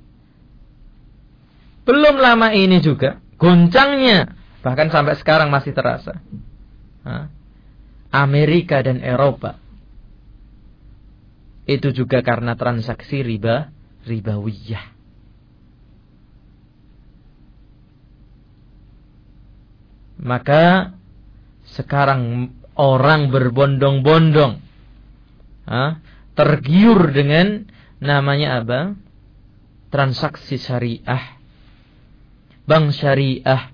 Belum 1.83 2.15
lama 2.19 2.53
ini 2.53 2.79
juga 2.79 3.19
goncangnya 3.39 4.37
bahkan 4.63 4.87
sampai 4.87 5.19
sekarang 5.19 5.51
masih 5.51 5.75
terasa. 5.75 6.19
Nah 7.03 7.27
Amerika 8.13 8.85
dan 8.85 9.01
Eropa. 9.01 9.57
Itu 11.65 11.89
juga 11.89 12.21
karena 12.21 12.53
transaksi 12.53 13.25
riba, 13.25 13.73
ribawiyah. 14.03 14.85
Maka 20.23 20.95
sekarang 21.67 22.53
orang 22.79 23.27
berbondong-bondong 23.27 24.63
tergiur 26.33 26.99
dengan 27.11 27.67
namanya 27.99 28.63
apa? 28.63 28.81
transaksi 29.93 30.57
syariah, 30.57 31.37
bank 32.65 32.97
syariah 32.97 33.69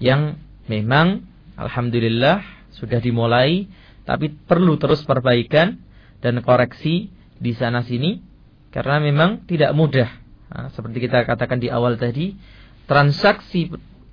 yang 0.00 0.40
memang 0.72 1.20
alhamdulillah 1.60 2.40
sudah 2.72 2.96
dimulai 2.96 3.68
tapi 4.08 4.32
perlu 4.32 4.80
terus 4.80 5.04
perbaikan 5.04 5.76
dan 6.22 6.40
koreksi 6.40 7.10
di 7.42 7.52
sana 7.52 7.82
sini 7.82 8.22
karena 8.70 9.02
memang 9.02 9.44
tidak 9.44 9.74
mudah. 9.74 10.08
Nah, 10.48 10.70
seperti 10.72 11.04
kita 11.04 11.26
katakan 11.26 11.58
di 11.60 11.68
awal 11.68 11.98
tadi, 11.98 12.38
transaksi 12.86 13.68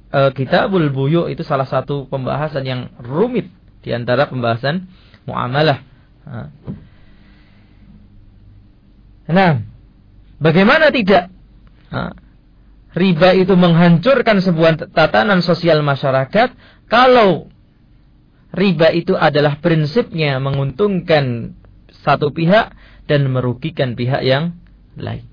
e, 0.09 0.19
kitabul 0.35 0.89
buyu 0.91 1.29
itu 1.31 1.45
salah 1.45 1.69
satu 1.69 2.09
pembahasan 2.09 2.65
yang 2.65 2.81
rumit 2.99 3.47
di 3.85 3.95
antara 3.95 4.27
pembahasan 4.27 4.89
muamalah. 5.29 5.79
Nah, 9.29 9.61
bagaimana 10.41 10.89
tidak? 10.89 11.29
Nah, 11.93 12.13
riba 12.97 13.37
itu 13.37 13.53
menghancurkan 13.53 14.41
sebuah 14.41 14.91
tatanan 14.91 15.45
sosial 15.45 15.85
masyarakat 15.85 16.51
kalau 16.89 17.47
riba 18.49 18.89
itu 18.89 19.13
adalah 19.13 19.61
prinsipnya 19.61 20.41
menguntungkan 20.41 21.53
satu 22.03 22.31
pihak 22.31 22.73
dan 23.09 23.27
merugikan 23.29 23.97
pihak 23.97 24.23
yang 24.23 24.55
lain. 24.95 25.25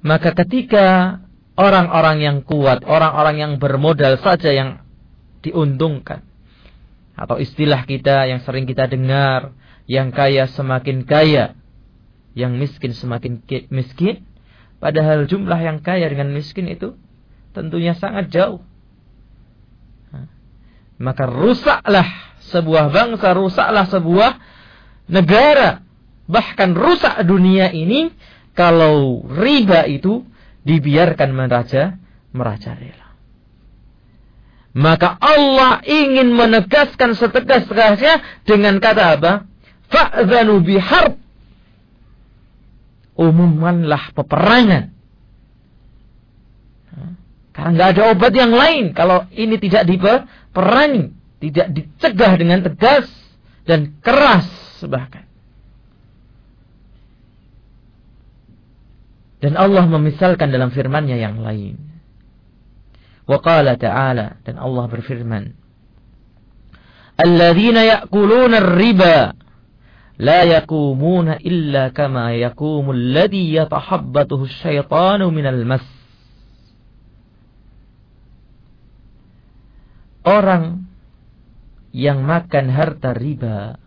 Maka 0.00 0.32
ketika 0.32 1.20
orang-orang 1.60 2.24
yang 2.24 2.38
kuat, 2.40 2.88
orang-orang 2.88 3.36
yang 3.36 3.52
bermodal 3.60 4.16
saja 4.16 4.48
yang 4.48 4.80
diuntungkan. 5.44 6.24
Atau 7.20 7.36
istilah 7.36 7.84
kita 7.84 8.24
yang 8.24 8.40
sering 8.40 8.64
kita 8.64 8.88
dengar, 8.88 9.52
yang 9.84 10.08
kaya 10.08 10.48
semakin 10.48 11.04
kaya, 11.04 11.52
yang 12.32 12.56
miskin 12.56 12.96
semakin 12.96 13.44
miskin, 13.68 14.24
padahal 14.80 15.28
jumlah 15.28 15.60
yang 15.60 15.84
kaya 15.84 16.08
dengan 16.08 16.32
miskin 16.32 16.64
itu 16.72 16.96
tentunya 17.52 17.92
sangat 17.92 18.32
jauh. 18.32 18.64
Maka 21.00 21.24
rusaklah 21.24 22.04
sebuah 22.52 22.92
bangsa, 22.92 23.32
rusaklah 23.32 23.88
sebuah 23.88 24.30
negara, 25.08 25.80
bahkan 26.28 26.76
rusak 26.76 27.24
dunia 27.24 27.72
ini 27.72 28.12
kalau 28.52 29.24
riba 29.24 29.88
itu 29.88 30.28
dibiarkan 30.68 31.32
meraja 31.32 31.96
merajalela. 32.36 33.16
Maka 34.70 35.18
Allah 35.18 35.82
ingin 35.82 36.30
menegaskan 36.30 37.18
setegas-tegasnya 37.18 38.44
dengan 38.46 38.78
kata 38.78 39.18
apa? 39.18 39.32
Fa'zanu 39.90 40.62
biharb 40.62 41.18
umumkanlah 43.18 44.14
peperangan. 44.14 44.94
Karena 47.50 47.70
nggak 47.74 47.88
ada 47.98 48.02
obat 48.14 48.32
yang 48.32 48.54
lain 48.54 48.94
kalau 48.94 49.26
ini 49.34 49.58
tidak 49.58 49.84
Perang 50.50 51.14
tidak 51.40 51.68
dicegah 51.72 52.32
dengan 52.36 52.60
tegas 52.66 53.06
dan 53.64 53.96
keras 54.02 54.48
bahkan. 54.84 55.30
Dan 59.40 59.56
Allah 59.56 59.88
memisalkan 59.88 60.52
dalam 60.52 60.68
firman-Nya 60.68 61.16
yang 61.16 61.40
lain. 61.40 61.80
Wa 63.24 63.40
qala 63.40 63.78
ta'ala 63.80 64.42
dan 64.44 64.60
Allah 64.60 64.84
berfirman, 64.90 65.56
"Alladzina 67.16 67.80
ya'kuluna 67.86 68.60
riba 68.76 69.32
la 70.20 70.40
yakumuna 70.44 71.40
illa 71.40 71.88
kama 71.88 72.36
yakumul 72.36 73.00
ladzi 73.16 73.56
yatahabbatuhu 73.56 74.44
asyaitanu 74.44 75.32
minal 75.32 75.62
mas." 75.64 75.99
Orang 80.20 80.84
yang 81.90 82.22
makan 82.22 82.70
harta 82.70 83.16
riba 83.16 83.80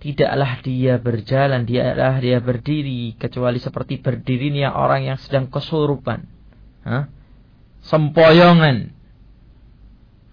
tidaklah 0.00 0.60
dia 0.62 1.00
berjalan, 1.00 1.66
dialah 1.66 2.20
dia 2.20 2.38
berdiri 2.38 3.16
kecuali 3.16 3.58
seperti 3.58 3.98
berdirinya 3.98 4.76
orang 4.76 5.08
yang 5.08 5.18
sedang 5.18 5.50
kesurupan. 5.50 6.24
Hah? 6.86 7.10
Sempoyongan. 7.82 8.92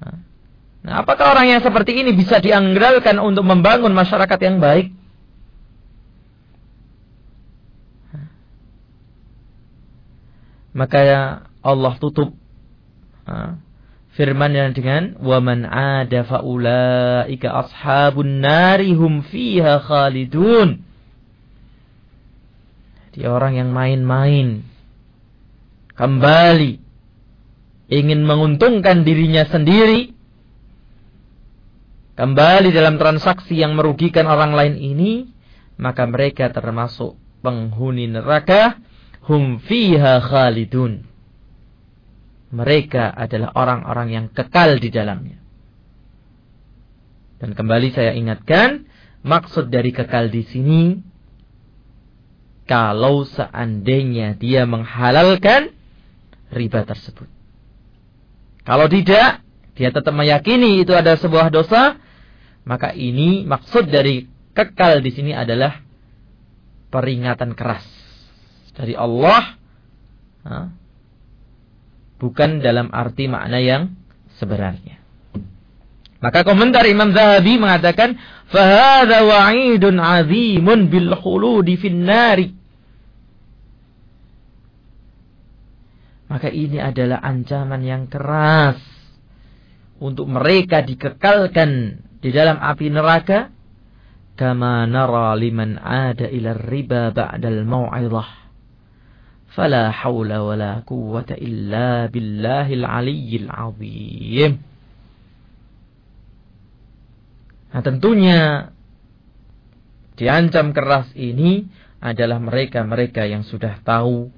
Hah? 0.04 0.18
Nah, 0.84 0.94
apakah 1.00 1.32
orang 1.32 1.48
yang 1.48 1.62
seperti 1.64 1.96
ini 2.04 2.12
bisa 2.12 2.44
dianggalkan 2.44 3.16
untuk 3.24 3.48
membangun 3.48 3.96
masyarakat 3.96 4.40
yang 4.44 4.60
baik? 4.60 4.92
Maka 10.74 11.00
Allah 11.62 11.94
tutup 12.02 12.34
yang 14.14 14.78
dengan 14.78 15.18
waman 15.18 15.66
ada 15.66 16.22
faulaika 16.22 17.66
ashabun 17.66 18.46
nari 18.46 18.94
hum 18.94 19.26
fiha 19.26 19.82
khalidun. 19.82 20.86
Dia 23.14 23.30
orang 23.30 23.58
yang 23.58 23.70
main-main 23.74 24.66
kembali 25.94 26.82
ingin 27.90 28.26
menguntungkan 28.26 29.06
dirinya 29.06 29.46
sendiri 29.46 30.14
kembali 32.14 32.70
dalam 32.74 32.98
transaksi 33.02 33.58
yang 33.58 33.74
merugikan 33.74 34.30
orang 34.30 34.54
lain 34.54 34.76
ini, 34.78 35.30
maka 35.82 36.06
mereka 36.06 36.54
termasuk 36.54 37.18
penghuni 37.42 38.10
neraka, 38.10 38.78
hum 39.26 39.58
fiha 39.62 40.22
khalidun. 40.22 41.13
Mereka 42.54 43.10
adalah 43.10 43.50
orang-orang 43.58 44.08
yang 44.14 44.26
kekal 44.30 44.78
di 44.78 44.94
dalamnya. 44.94 45.42
Dan 47.42 47.58
kembali 47.58 47.90
saya 47.92 48.14
ingatkan, 48.14 48.86
maksud 49.26 49.74
dari 49.74 49.90
kekal 49.90 50.30
di 50.30 50.46
sini, 50.46 50.82
kalau 52.70 53.26
seandainya 53.26 54.38
dia 54.38 54.64
menghalalkan 54.64 55.74
riba 56.54 56.86
tersebut. 56.86 57.28
Kalau 58.64 58.88
tidak, 58.88 59.44
dia 59.76 59.90
tetap 59.92 60.14
meyakini 60.16 60.86
itu 60.86 60.96
ada 60.96 61.18
sebuah 61.20 61.52
dosa, 61.52 62.00
maka 62.64 62.96
ini 62.96 63.44
maksud 63.44 63.92
dari 63.92 64.30
kekal 64.56 65.04
di 65.04 65.12
sini 65.12 65.32
adalah 65.36 65.84
peringatan 66.94 67.58
keras 67.58 67.84
dari 68.72 68.96
Allah, 68.96 69.58
bukan 72.18 72.62
dalam 72.64 72.90
arti 72.94 73.30
makna 73.30 73.60
yang 73.62 73.94
sebenarnya. 74.38 75.00
Maka 76.24 76.48
komentar 76.48 76.88
Imam 76.88 77.12
Zahabi 77.12 77.60
mengatakan, 77.60 78.16
"Fahadha 78.48 79.28
wa'idun 79.28 80.00
'azimun 80.00 80.88
khuludi 81.20 81.76
fin 81.76 82.08
nari." 82.08 82.56
Maka 86.32 86.48
ini 86.50 86.80
adalah 86.80 87.20
ancaman 87.22 87.84
yang 87.84 88.08
keras 88.08 88.80
untuk 90.00 90.26
mereka 90.32 90.82
dikekalkan 90.82 92.02
di 92.24 92.30
dalam 92.32 92.58
api 92.58 92.88
neraka 92.90 93.52
kama 94.34 94.90
nara 94.90 95.38
liman 95.38 95.78
ada 95.78 96.26
ila 96.26 96.58
riba 96.58 97.14
ba'dal 97.14 97.68
mau'izah 97.68 98.43
fala 99.54 99.94
haula 99.94 100.42
wala 100.42 100.72
quwwata 100.84 101.38
illa 101.38 102.10
billahil 102.10 102.86
aliyyil 102.86 103.50
azim 103.50 104.60
Nah 107.74 107.82
tentunya 107.82 108.70
diancam 110.14 110.78
keras 110.78 111.10
ini 111.18 111.66
adalah 111.98 112.38
mereka-mereka 112.38 113.26
yang 113.26 113.42
sudah 113.42 113.82
tahu 113.82 114.30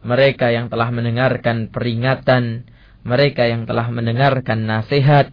mereka 0.00 0.48
yang 0.48 0.72
telah 0.72 0.88
mendengarkan 0.88 1.68
peringatan 1.68 2.64
mereka 3.04 3.44
yang 3.44 3.68
telah 3.68 3.92
mendengarkan 3.92 4.64
nasihat 4.64 5.28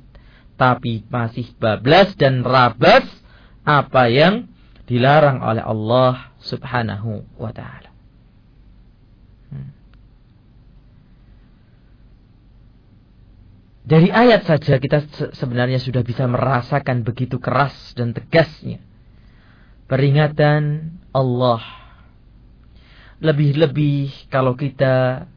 tapi 0.59 1.07
masih 1.09 1.49
bablas 1.57 2.13
dan 2.19 2.45
rabas 2.45 3.03
apa 3.65 4.11
yang 4.11 4.51
dilarang 4.85 5.41
oleh 5.41 5.63
Allah 5.63 6.29
Subhanahu 6.43 7.25
wa 7.39 7.51
taala. 7.55 7.89
Hmm. 9.49 9.71
Dari 13.83 14.07
ayat 14.07 14.47
saja 14.47 14.79
kita 14.79 15.03
sebenarnya 15.35 15.75
sudah 15.75 16.07
bisa 16.07 16.23
merasakan 16.23 17.03
begitu 17.03 17.35
keras 17.35 17.75
dan 17.99 18.15
tegasnya 18.15 18.79
peringatan 19.91 20.95
Allah. 21.11 21.59
Lebih-lebih 23.19 24.31
kalau 24.31 24.55
kita 24.55 25.27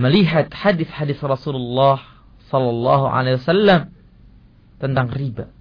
melihat 0.00 0.48
hadis-hadis 0.48 1.20
Rasulullah 1.20 2.00
sallallahu 2.48 3.04
alaihi 3.12 3.36
wasallam 3.36 3.92
tentang 4.80 5.12
riba. 5.12 5.52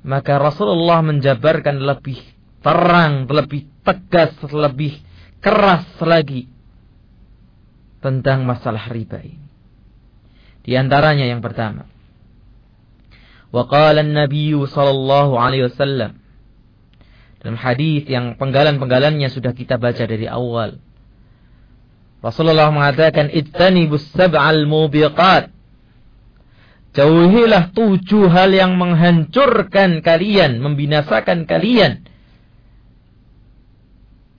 Maka 0.00 0.40
Rasulullah 0.40 1.04
menjabarkan 1.04 1.84
lebih 1.84 2.16
terang, 2.64 3.28
lebih 3.28 3.68
tegas, 3.84 4.32
lebih 4.48 4.96
keras 5.44 5.84
lagi 6.00 6.48
tentang 8.00 8.48
masalah 8.48 8.88
riba 8.88 9.20
ini. 9.20 9.49
Di 10.64 10.76
antaranya 10.76 11.24
yang 11.24 11.40
pertama. 11.40 11.88
Wa 13.50 13.66
qala 13.66 14.06
an-nabiy 14.06 14.54
sallallahu 14.54 15.34
alaihi 15.34 15.66
wasallam 15.66 16.20
dalam 17.40 17.56
hadis 17.56 18.04
yang 18.04 18.36
penggalan-penggalannya 18.36 19.32
sudah 19.32 19.56
kita 19.56 19.80
baca 19.80 20.04
dari 20.04 20.28
awal. 20.28 20.76
Rasulullah 22.20 22.68
mengatakan 22.68 23.32
ittanibus 23.32 24.04
sab'al 24.12 24.68
mubiqat. 24.68 25.48
Jauhilah 26.92 27.72
tujuh 27.72 28.28
hal 28.28 28.52
yang 28.52 28.76
menghancurkan 28.76 30.04
kalian, 30.04 30.60
membinasakan 30.60 31.48
kalian. 31.48 32.04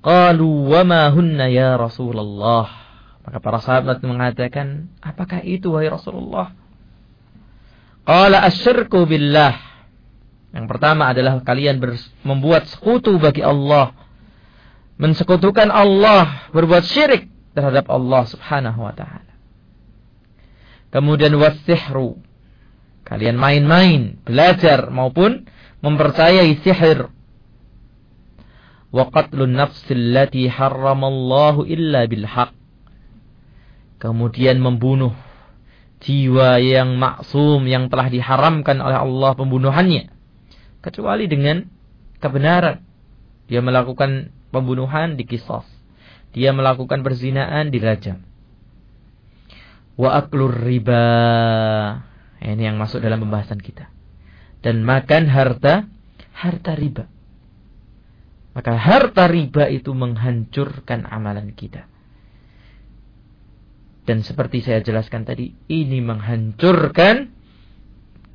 Qalu 0.05 0.69
wa 0.69 0.81
ma 0.86 1.10
hunna 1.10 1.49
ya 1.49 1.81
Rasulullah. 1.81 2.81
Maka 3.21 3.38
para 3.38 3.60
sahabat 3.62 4.01
mengatakan, 4.01 4.89
apakah 4.97 5.45
itu 5.45 5.69
wahai 5.73 5.93
Rasulullah? 5.93 6.57
Qala 8.01 8.41
asyirku 8.49 9.05
billah. 9.05 9.53
Yang 10.51 10.65
pertama 10.67 11.13
adalah 11.13 11.39
kalian 11.45 11.79
membuat 12.25 12.67
sekutu 12.67 13.15
bagi 13.21 13.45
Allah. 13.45 13.93
Mensekutukan 14.97 15.69
Allah, 15.69 16.49
berbuat 16.51 16.84
syirik 16.86 17.29
terhadap 17.53 17.88
Allah 17.89 18.25
subhanahu 18.27 18.86
wa 18.86 18.93
ta'ala. 18.93 19.34
Kemudian 20.91 21.34
wasihru. 21.39 22.19
Kalian 23.07 23.39
main-main, 23.39 24.19
belajar 24.27 24.91
maupun 24.91 25.47
mempercayai 25.81 26.62
sihir 26.62 27.10
wa 28.91 29.07
qatlun 29.07 29.55
nafsil 29.55 30.12
lati 30.12 30.51
harramallahu 30.51 31.63
illa 31.63 32.05
bil 32.12 32.27
Kemudian 34.01 34.57
membunuh 34.57 35.13
jiwa 36.01 36.57
yang 36.57 36.97
maksum 36.97 37.61
yang 37.69 37.85
telah 37.85 38.09
diharamkan 38.09 38.81
oleh 38.81 38.97
Allah 38.97 39.31
pembunuhannya 39.37 40.09
kecuali 40.81 41.29
dengan 41.29 41.69
kebenaran. 42.17 42.81
Dia 43.45 43.61
melakukan 43.61 44.33
pembunuhan 44.49 45.21
di 45.21 45.29
kisos. 45.29 45.69
Dia 46.33 46.49
melakukan 46.49 47.05
perzinaan 47.05 47.69
dirajam. 47.69 48.25
Wa 49.93 50.17
aklur 50.17 50.65
riba. 50.65 51.05
Ini 52.41 52.73
yang 52.73 52.81
masuk 52.81 53.05
dalam 53.05 53.21
pembahasan 53.21 53.61
kita. 53.61 53.85
Dan 54.65 54.81
makan 54.81 55.29
harta 55.29 55.85
harta 56.33 56.73
riba. 56.73 57.05
Maka 58.57 58.73
harta 58.81 59.29
riba 59.29 59.69
itu 59.69 59.93
menghancurkan 59.93 61.05
amalan 61.05 61.53
kita. 61.53 61.90
Dan 64.12 64.28
seperti 64.28 64.60
saya 64.60 64.84
jelaskan 64.84 65.24
tadi, 65.24 65.56
ini 65.71 66.04
menghancurkan 66.04 67.32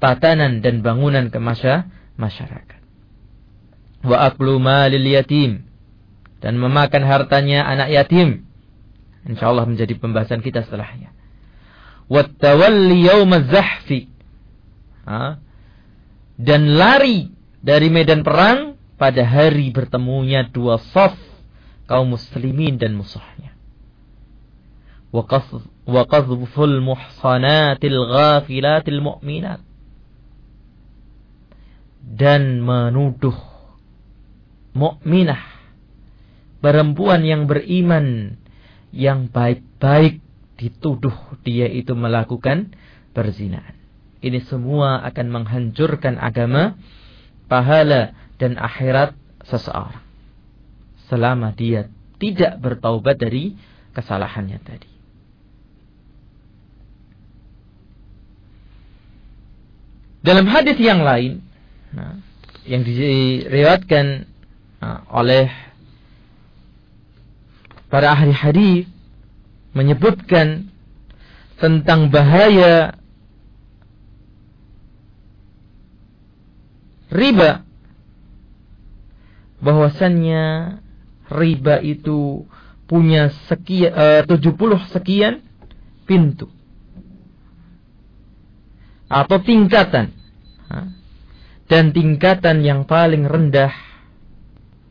tatanan 0.01 0.65
dan 0.65 0.81
bangunan 0.81 1.29
ke 1.29 1.37
masyarakat. 2.17 2.81
Wa 4.01 4.33
aklu 4.33 4.57
malil 4.57 5.05
yatim. 5.05 5.69
Dan 6.41 6.57
memakan 6.57 7.05
hartanya 7.05 7.69
anak 7.69 7.93
yatim. 7.93 8.49
Insya 9.29 9.53
Allah 9.53 9.69
menjadi 9.69 10.01
pembahasan 10.01 10.41
kita 10.41 10.65
setelahnya. 10.65 11.13
Wattawalli 12.09 13.13
yawma 13.13 13.45
zahfi. 13.45 14.09
Dan 16.41 16.73
lari 16.73 17.29
dari 17.61 17.93
medan 17.93 18.25
perang 18.25 18.81
pada 18.97 19.29
hari 19.29 19.77
bertemunya 19.77 20.49
dua 20.49 20.81
saf 20.81 21.21
kaum 21.85 22.17
muslimin 22.17 22.81
dan 22.81 22.97
musuhnya. 22.97 23.53
Wa 25.17 26.05
qadhful 26.05 26.85
muhsanatil 26.85 28.01
ghafilatil. 28.13 29.01
Dan 32.07 32.43
menuduh 32.61 33.35
mukminah 34.77 35.57
perempuan 36.61 37.25
yang 37.25 37.49
beriman 37.49 38.37
yang 38.93 39.33
baik-baik 39.33 40.21
dituduh 40.57 41.15
dia 41.45 41.69
itu 41.69 41.93
melakukan 41.97 42.73
perzinahan. 43.13 43.77
Ini 44.25 44.41
semua 44.49 45.05
akan 45.05 45.27
menghancurkan 45.29 46.17
agama, 46.17 46.81
pahala 47.47 48.17
dan 48.41 48.57
akhirat 48.57 49.13
seseorang. 49.45 50.03
Selama 51.07 51.53
dia 51.53 51.93
tidak 52.17 52.59
bertaubat 52.59 53.21
dari 53.21 53.55
kesalahannya 53.93 54.59
tadi. 54.65 54.96
Dalam 60.27 60.51
hadis 60.51 60.75
yang 60.83 61.07
lain, 61.07 61.39
nah, 61.95 62.19
yang 62.67 62.83
diriwayatkan 62.83 64.27
nah, 64.83 65.07
oleh 65.15 65.47
para 67.87 68.11
ahli 68.11 68.35
hadis 68.35 68.91
menyebutkan 69.71 70.67
tentang 71.63 72.11
bahaya 72.11 72.99
riba. 77.15 77.63
Bahwasannya 79.63 80.45
riba 81.31 81.79
itu 81.87 82.51
punya 82.91 83.31
sekian, 83.47 83.95
eh, 83.95 84.23
70 84.27 84.91
sekian 84.91 85.39
pintu 86.03 86.51
atau 89.07 89.39
tingkatan 89.43 90.11
dan 91.67 91.85
tingkatan 91.95 92.63
yang 92.63 92.87
paling 92.87 93.27
rendah 93.27 93.75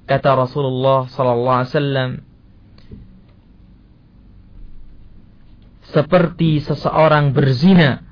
kata 0.07 0.29
Rasulullah 0.35 1.07
sallallahu 1.07 1.57
alaihi 1.59 1.71
wasallam 1.71 2.11
seperti 5.91 6.59
seseorang 6.63 7.31
berzina 7.31 8.03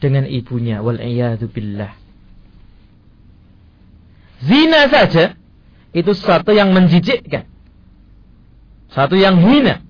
dengan 0.00 0.24
ibunya 0.24 0.80
wal 0.80 0.96
billah 1.52 1.92
zina 4.40 4.88
saja 4.88 5.40
itu 5.90 6.10
sesuatu 6.14 6.54
yang 6.54 6.70
menjijikkan. 6.70 7.50
Satu 8.90 9.18
yang 9.18 9.38
hina. 9.38 9.82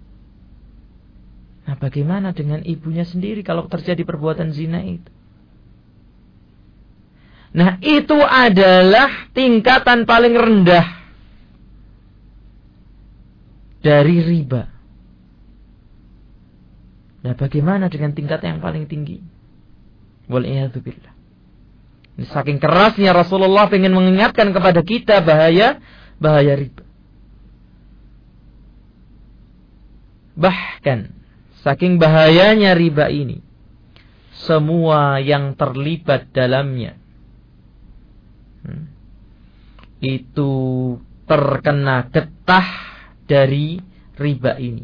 Nah 1.70 1.78
bagaimana 1.78 2.34
dengan 2.34 2.66
ibunya 2.66 3.06
sendiri 3.06 3.46
kalau 3.46 3.70
terjadi 3.70 4.02
perbuatan 4.02 4.50
zina 4.50 4.82
itu? 4.82 5.06
Nah 7.54 7.78
itu 7.78 8.18
adalah 8.18 9.30
tingkatan 9.30 10.02
paling 10.02 10.34
rendah 10.34 10.98
dari 13.78 14.18
riba. 14.18 14.66
Nah 17.22 17.38
bagaimana 17.38 17.86
dengan 17.86 18.18
tingkat 18.18 18.42
yang 18.42 18.58
paling 18.58 18.90
tinggi? 18.90 19.22
Wal'iyadzubillah. 20.26 21.14
Saking 22.34 22.58
kerasnya 22.58 23.14
Rasulullah 23.14 23.70
ingin 23.70 23.94
mengingatkan 23.94 24.50
kepada 24.50 24.82
kita 24.82 25.22
bahaya 25.22 25.78
bahaya 26.18 26.58
riba. 26.58 26.82
Bahkan 30.34 31.19
saking 31.62 32.00
bahayanya 32.00 32.74
riba 32.76 33.08
ini 33.12 33.44
semua 34.32 35.20
yang 35.20 35.52
terlibat 35.54 36.32
dalamnya 36.32 36.96
hmm, 38.64 38.84
itu 40.00 40.52
terkena 41.30 42.10
getah 42.10 42.68
dari 43.30 43.78
riba 44.18 44.58
ini. 44.58 44.82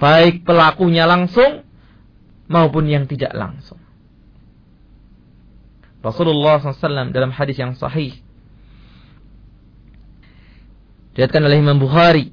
Baik 0.00 0.48
pelakunya 0.48 1.04
langsung 1.04 1.60
maupun 2.48 2.88
yang 2.88 3.04
tidak 3.04 3.36
langsung. 3.36 3.76
Rasulullah 6.00 6.62
SAW 6.62 7.12
dalam 7.12 7.34
hadis 7.34 7.60
yang 7.60 7.76
sahih 7.76 8.14
dilihatkan 11.12 11.42
oleh 11.42 11.58
Imam 11.58 11.80
Bukhari 11.80 12.30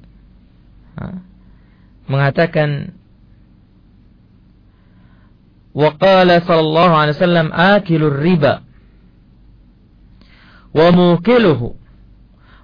mengatakan 2.06 2.94
وقال 5.74 6.42
صلى 6.42 6.60
الله 6.60 6.90
عليه 6.96 7.12
وسلم 7.12 7.52
آكل 7.52 8.02
الربا 8.02 8.54
وموكله 10.74 11.74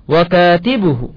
وكاتبه 0.09 1.11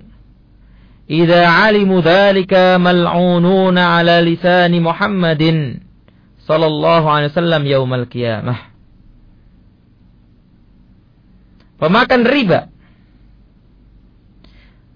إذا 1.10 1.48
علم 1.48 2.00
ذلك 2.00 2.54
ملعونون 2.82 3.78
على 3.78 4.16
لسان 4.22 4.82
محمد 4.82 5.44
صلى 6.40 6.66
الله 6.66 7.12
عليه 7.12 7.28
وسلم 7.28 7.62
يوم 7.68 7.94
القيامة 7.94 8.56
Pemakan 11.84 12.24
riba 12.24 12.72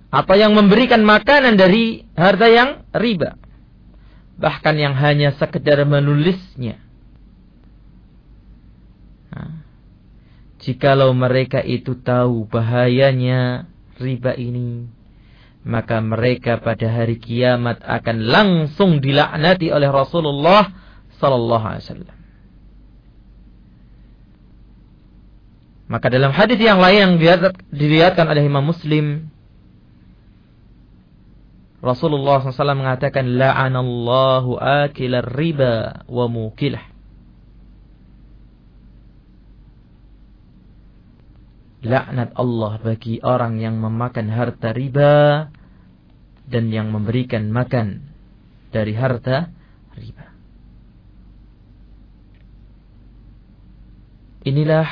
atau 0.08 0.36
yang 0.40 0.56
memberikan 0.56 1.04
makanan 1.04 1.60
dari 1.60 2.08
harta 2.16 2.48
yang 2.48 2.88
riba, 2.96 3.36
bahkan 4.40 4.80
yang 4.80 4.96
hanya 4.96 5.36
sekedar 5.36 5.84
menulisnya. 5.84 6.87
Jikalau 10.68 11.16
mereka 11.16 11.64
itu 11.64 11.96
tahu 11.96 12.44
bahayanya 12.52 13.72
riba 13.96 14.36
ini 14.36 14.92
maka 15.64 16.04
mereka 16.04 16.60
pada 16.60 16.92
hari 16.92 17.16
kiamat 17.16 17.80
akan 17.88 18.28
langsung 18.28 19.00
dilaknati 19.00 19.72
oleh 19.72 19.88
Rasulullah 19.88 20.68
sallallahu 21.16 21.64
alaihi 21.64 21.86
wasallam 21.88 22.18
Maka 25.88 26.12
dalam 26.12 26.36
hadis 26.36 26.60
yang 26.60 26.84
lain 26.84 27.16
yang 27.16 27.40
dilihatkan 27.72 28.28
oleh 28.28 28.44
Imam 28.44 28.60
Muslim 28.60 29.32
Rasulullah 31.78 32.44
SAW 32.44 32.76
mengatakan 32.76 33.38
la'anallahu 33.38 34.60
akilar 34.60 35.24
riba 35.24 36.04
wa 36.10 36.26
mukilah. 36.28 36.84
Laknat 41.88 42.36
Allah 42.36 42.84
bagi 42.84 43.24
orang 43.24 43.64
yang 43.64 43.80
memakan 43.80 44.28
harta 44.28 44.76
riba 44.76 45.48
dan 46.44 46.68
yang 46.68 46.92
memberikan 46.92 47.48
makan 47.48 48.12
dari 48.76 48.92
harta 48.92 49.56
riba. 49.96 50.28
Inilah 54.44 54.88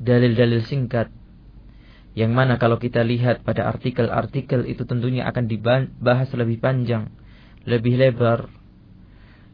dalil-dalil 0.00 0.64
singkat 0.64 1.12
yang 2.16 2.32
mana 2.32 2.56
kalau 2.56 2.80
kita 2.80 3.04
lihat 3.04 3.44
pada 3.44 3.68
artikel-artikel 3.68 4.64
itu 4.66 4.88
tentunya 4.88 5.28
akan 5.28 5.46
dibahas 5.46 6.28
lebih 6.34 6.58
panjang, 6.58 7.12
lebih 7.68 7.94
lebar. 7.94 8.48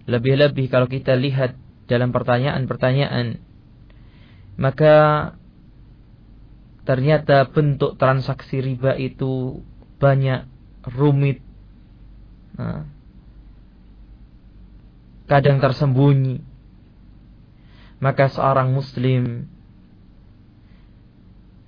Lebih-lebih 0.04 0.68
kalau 0.70 0.86
kita 0.86 1.16
lihat 1.16 1.56
dalam 1.90 2.12
pertanyaan-pertanyaan 2.12 3.40
maka 4.54 4.94
ternyata 6.84 7.48
bentuk 7.48 7.96
transaksi 7.96 8.60
riba 8.60 8.96
itu 8.96 9.64
banyak 9.98 10.44
rumit. 10.94 11.40
Nah, 12.60 12.84
kadang 15.26 15.58
tersembunyi. 15.58 16.44
Maka 18.04 18.28
seorang 18.28 18.68
muslim 18.76 19.48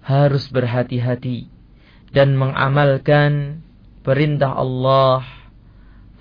harus 0.04 0.46
berhati-hati 0.52 1.48
dan 2.12 2.36
mengamalkan 2.38 3.64
perintah 4.06 4.54
Allah 4.54 5.26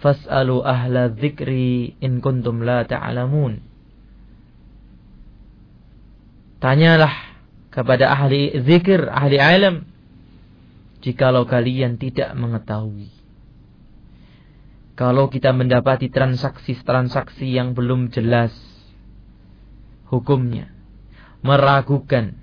fas'alu 0.02 0.66
ahla 0.66 1.14
dzikri 1.14 2.00
in 2.02 2.18
kuntum 2.24 2.66
la 2.66 2.82
ta'lamun 2.82 3.62
tanyalah 6.58 7.14
kepada 7.76 8.16
ahli 8.16 8.56
zikir 8.64 9.12
ahli 9.12 9.38
ilm 9.38 9.84
jikalau 11.04 11.44
kalian 11.44 12.00
tidak 12.00 12.32
mengetahui 12.34 13.12
kalau 14.96 15.28
kita 15.28 15.52
mendapati 15.52 16.08
transaksi-transaksi 16.08 17.52
yang 17.52 17.76
belum 17.76 18.16
jelas 18.16 18.56
hukumnya 20.08 20.72
meragukan 21.44 22.40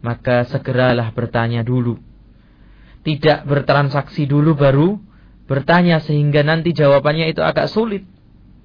maka 0.00 0.48
segeralah 0.48 1.12
bertanya 1.12 1.62
dulu. 1.62 2.00
Tidak 3.00 3.48
bertransaksi 3.48 4.28
dulu 4.28 4.56
baru 4.56 5.00
bertanya 5.48 6.04
sehingga 6.04 6.44
nanti 6.44 6.76
jawabannya 6.76 7.32
itu 7.32 7.40
agak 7.40 7.68
sulit 7.72 8.04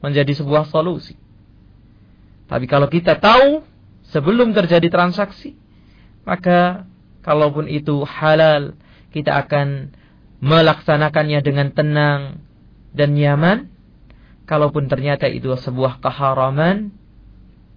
menjadi 0.03 0.35
sebuah 0.35 0.67
solusi. 0.67 1.15
Tapi 2.45 2.65
kalau 2.67 2.91
kita 2.91 3.17
tahu 3.17 3.63
sebelum 4.13 4.53
terjadi 4.53 4.89
transaksi, 4.91 5.55
maka 6.25 6.89
kalaupun 7.25 7.69
itu 7.69 8.05
halal, 8.05 8.77
kita 9.13 9.45
akan 9.45 9.95
melaksanakannya 10.43 11.39
dengan 11.41 11.71
tenang 11.71 12.21
dan 12.91 13.15
nyaman. 13.15 13.71
Kalaupun 14.45 14.85
ternyata 14.85 15.25
itu 15.25 15.49
sebuah 15.57 16.05
keharaman, 16.05 16.93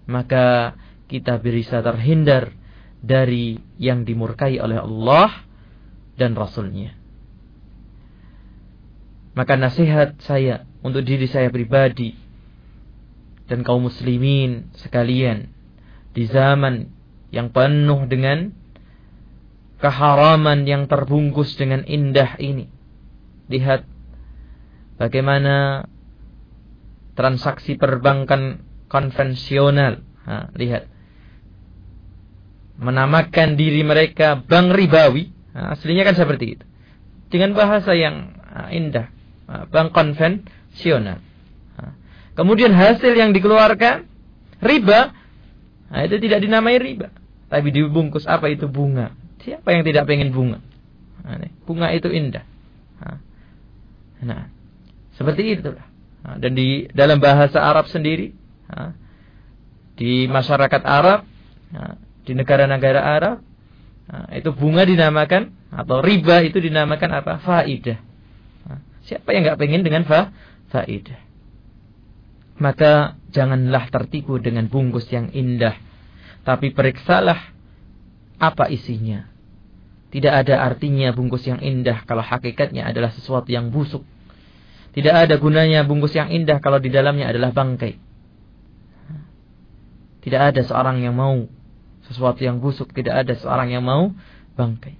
maka 0.04 0.76
kita 1.08 1.40
bisa 1.40 1.80
terhindar 1.80 2.52
dari 3.00 3.56
yang 3.80 4.04
dimurkai 4.04 4.60
oleh 4.60 4.76
Allah 4.76 5.48
dan 6.20 6.36
Rasulnya. 6.36 6.92
Maka 9.32 9.54
nasihat 9.54 10.18
saya 10.20 10.66
untuk 10.84 11.06
diri 11.06 11.30
saya 11.30 11.48
pribadi 11.48 12.12
dan 13.48 13.64
kaum 13.64 13.86
muslimin 13.88 14.68
sekalian 14.76 15.48
di 16.16 16.24
zaman 16.28 16.88
yang 17.28 17.52
penuh 17.52 18.08
dengan 18.08 18.52
keharaman 19.78 20.66
yang 20.66 20.90
terbungkus 20.90 21.54
dengan 21.54 21.86
indah 21.86 22.34
ini. 22.40 22.66
Lihat 23.48 23.86
bagaimana 24.98 25.86
transaksi 27.14 27.78
perbankan 27.78 28.64
konvensional. 28.90 30.02
Ha, 30.28 30.52
lihat 30.56 30.86
menamakan 32.78 33.58
diri 33.58 33.82
mereka 33.82 34.38
bank 34.38 34.70
ribawi, 34.70 35.34
nah, 35.50 35.74
aslinya 35.74 36.06
kan 36.06 36.14
seperti 36.14 36.46
itu. 36.54 36.64
Dengan 37.28 37.58
bahasa 37.58 37.90
yang 37.92 38.38
indah, 38.70 39.10
bank 39.68 39.90
konvensional. 39.92 41.18
Nah, 41.74 41.92
kemudian 42.38 42.70
hasil 42.70 43.12
yang 43.18 43.34
dikeluarkan 43.34 44.06
riba, 44.62 45.17
nah, 45.88 46.00
itu 46.04 46.16
tidak 46.22 46.44
dinamai 46.44 46.76
riba, 46.80 47.12
tapi 47.52 47.68
dibungkus 47.72 48.24
apa 48.24 48.48
itu 48.48 48.68
bunga. 48.68 49.12
Siapa 49.44 49.72
yang 49.72 49.82
tidak 49.84 50.08
pengen 50.08 50.32
bunga? 50.32 50.60
Nah, 51.24 51.48
bunga 51.64 51.92
itu 51.92 52.08
indah. 52.08 52.44
Nah, 52.98 53.18
nah 54.24 54.42
seperti 55.16 55.58
itulah. 55.58 55.86
Nah, 56.24 56.36
dan 56.38 56.52
di 56.54 56.88
dalam 56.92 57.20
bahasa 57.20 57.60
Arab 57.60 57.88
sendiri, 57.88 58.32
di 59.98 60.28
masyarakat 60.30 60.82
Arab, 60.84 61.24
di 62.24 62.32
negara-negara 62.36 63.00
Arab 63.00 63.36
itu 64.32 64.50
bunga 64.56 64.88
dinamakan 64.88 65.52
atau 65.68 66.00
riba 66.00 66.40
itu 66.40 66.56
dinamakan 66.64 67.10
apa 67.12 67.32
faidah 67.44 68.00
siapa 69.04 69.36
yang 69.36 69.44
nggak 69.44 69.60
pengen 69.60 69.84
dengan 69.84 70.08
fa 70.08 70.32
faidah 70.72 71.20
maka 72.56 73.17
janganlah 73.34 73.88
tertipu 73.92 74.40
dengan 74.40 74.66
bungkus 74.66 75.08
yang 75.12 75.28
indah 75.32 75.76
tapi 76.46 76.72
periksalah 76.72 77.52
apa 78.38 78.70
isinya 78.72 79.28
tidak 80.08 80.46
ada 80.46 80.64
artinya 80.64 81.12
bungkus 81.12 81.44
yang 81.44 81.60
indah 81.60 82.04
kalau 82.08 82.24
hakikatnya 82.24 82.88
adalah 82.88 83.12
sesuatu 83.12 83.52
yang 83.52 83.68
busuk 83.68 84.02
tidak 84.96 85.28
ada 85.28 85.36
gunanya 85.36 85.84
bungkus 85.84 86.16
yang 86.16 86.32
indah 86.32 86.58
kalau 86.64 86.80
di 86.80 86.88
dalamnya 86.88 87.28
adalah 87.28 87.52
bangkai 87.52 88.00
tidak 90.24 90.54
ada 90.54 90.60
seorang 90.64 91.04
yang 91.04 91.14
mau 91.14 91.48
sesuatu 92.08 92.40
yang 92.40 92.58
busuk 92.58 92.90
tidak 92.96 93.24
ada 93.24 93.36
seorang 93.36 93.68
yang 93.68 93.84
mau 93.84 94.10
bangkai. 94.56 94.96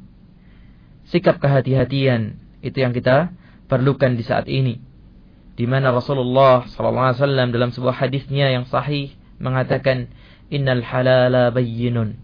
Sikap 1.08 1.40
kehati-hatian 1.40 2.36
itu 2.60 2.78
yang 2.78 2.92
kita 2.92 3.32
perlukan 3.66 4.14
di 4.14 4.22
saat 4.22 4.44
ini. 4.46 4.78
Di 5.58 5.66
mana 5.66 5.90
Rasulullah 5.90 6.62
SAW 6.70 7.50
dalam 7.50 7.74
sebuah 7.74 7.98
hadisnya 7.98 8.54
yang 8.54 8.64
sahih 8.70 9.10
mengatakan 9.42 10.06
innal 10.54 10.86
halala 10.86 11.50
bayyinun. 11.50 12.14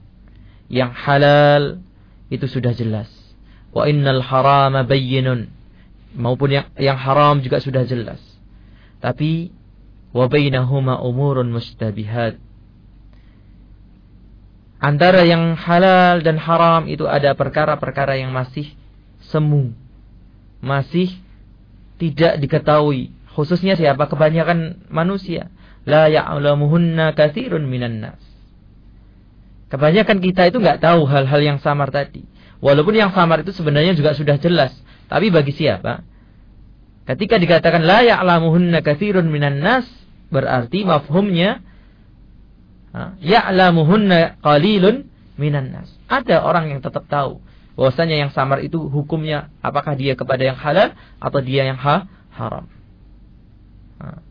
Yang 0.71 0.93
halal 0.95 1.63
itu 2.31 2.47
sudah 2.47 2.71
jelas. 2.73 3.11
Wa 3.75 3.91
innal 3.91 4.23
harama 4.23 4.87
bayyinun. 4.87 5.51
Maupun 6.15 6.55
yang 6.55 6.67
yang 6.79 6.95
haram 6.95 7.43
juga 7.43 7.59
sudah 7.59 7.83
jelas. 7.83 8.23
Tapi 9.03 9.51
wa 10.15 10.31
bainahuma 10.31 11.03
umurun 11.03 11.51
mustabihat 11.51 12.39
antara 14.85 15.25
yang 15.25 15.57
halal 15.57 16.21
dan 16.21 16.37
haram 16.37 16.85
itu 16.85 17.09
ada 17.09 17.33
perkara-perkara 17.33 18.21
yang 18.21 18.37
masih 18.37 18.69
semu. 19.33 19.73
Masih 20.61 21.09
tidak 21.97 22.37
diketahui. 22.37 23.09
Khususnya 23.35 23.75
siapa? 23.75 24.07
Kebanyakan 24.07 24.87
manusia. 24.89 25.51
La 25.85 26.07
ya'lamuhunna 26.07 27.13
kathirun 27.19 27.67
minan 27.67 28.01
nas. 28.01 28.23
Kebanyakan 29.69 30.23
kita 30.23 30.55
itu 30.55 30.63
nggak 30.63 30.79
tahu 30.81 31.05
hal-hal 31.05 31.41
yang 31.43 31.59
samar 31.59 31.91
tadi. 31.91 32.23
Walaupun 32.63 32.95
yang 32.95 33.11
samar 33.11 33.43
itu 33.43 33.51
sebenarnya 33.51 33.99
juga 33.99 34.15
sudah 34.15 34.39
jelas. 34.39 34.73
Tapi 35.11 35.29
bagi 35.35 35.51
siapa? 35.51 36.07
Ketika 37.05 37.37
dikatakan 37.37 37.85
la 37.85 38.01
ya'lamuhunna 38.07 38.81
kathirun 38.81 39.29
minan 39.29 39.61
nas, 39.61 39.85
berarti 40.33 40.87
mafhumnya 40.87 41.61
ya'lamuhunna 43.21 44.41
qalilun 44.41 45.11
minan 45.37 45.75
nas. 45.75 45.91
Ada 46.07 46.47
orang 46.47 46.71
yang 46.71 46.81
tetap 46.81 47.11
tahu 47.11 47.43
bahwasanya 47.75 48.17
yang 48.17 48.31
samar 48.31 48.63
itu 48.63 48.79
hukumnya 48.87 49.51
apakah 49.59 49.99
dia 49.99 50.15
kepada 50.15 50.47
yang 50.47 50.55
halal 50.55 50.95
atau 51.19 51.41
dia 51.43 51.67
yang 51.67 51.79
ha 51.79 52.07
haram. 52.31 52.71
Nah. 53.99 54.23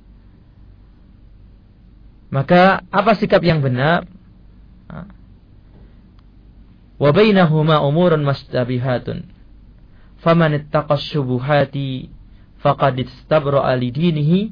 Maka 2.34 2.81
apa 2.89 3.13
sikap 3.13 3.45
yang 3.45 3.61
benar? 3.61 4.09
Wa 6.97 7.09
bainahuma 7.13 7.86
umurun 7.86 8.25
mustabihatun. 8.25 9.29
Faman 10.25 10.57
ittaqa 10.57 10.97
syubuhati 10.97 12.09
faqad 12.57 13.05
istabra'a 13.05 13.77
dinihi 13.77 14.49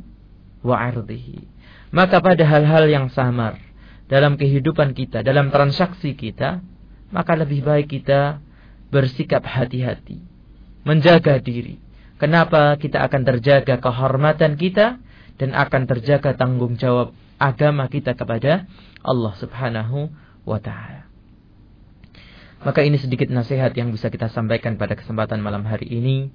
wa 0.61 0.77
'irdihi. 0.77 1.41
Maka 1.89 2.21
pada 2.21 2.45
hal-hal 2.45 2.85
yang 2.85 3.09
samar 3.09 3.57
dalam 4.05 4.37
kehidupan 4.37 4.93
kita, 4.93 5.25
dalam 5.25 5.49
transaksi 5.49 6.13
kita, 6.13 6.61
maka 7.09 7.33
lebih 7.33 7.65
baik 7.65 7.89
kita 7.89 8.43
bersikap 8.93 9.41
hati-hati, 9.41 10.21
menjaga 10.85 11.39
diri. 11.41 11.81
Kenapa 12.21 12.77
kita 12.77 13.01
akan 13.09 13.21
terjaga 13.25 13.81
kehormatan 13.81 14.53
kita 14.59 15.01
dan 15.41 15.57
akan 15.57 15.89
terjaga 15.89 16.37
tanggung 16.37 16.77
jawab 16.77 17.17
agama 17.41 17.89
kita 17.89 18.13
kepada 18.13 18.69
Allah 19.01 19.33
Subhanahu 19.41 20.13
wa 20.45 20.61
taala. 20.61 21.09
Maka 22.61 22.85
ini 22.85 23.01
sedikit 23.01 23.25
nasihat 23.33 23.73
yang 23.73 23.89
bisa 23.89 24.13
kita 24.13 24.29
sampaikan 24.29 24.77
pada 24.77 24.93
kesempatan 24.93 25.41
malam 25.41 25.65
hari 25.65 25.89
ini. 25.89 26.29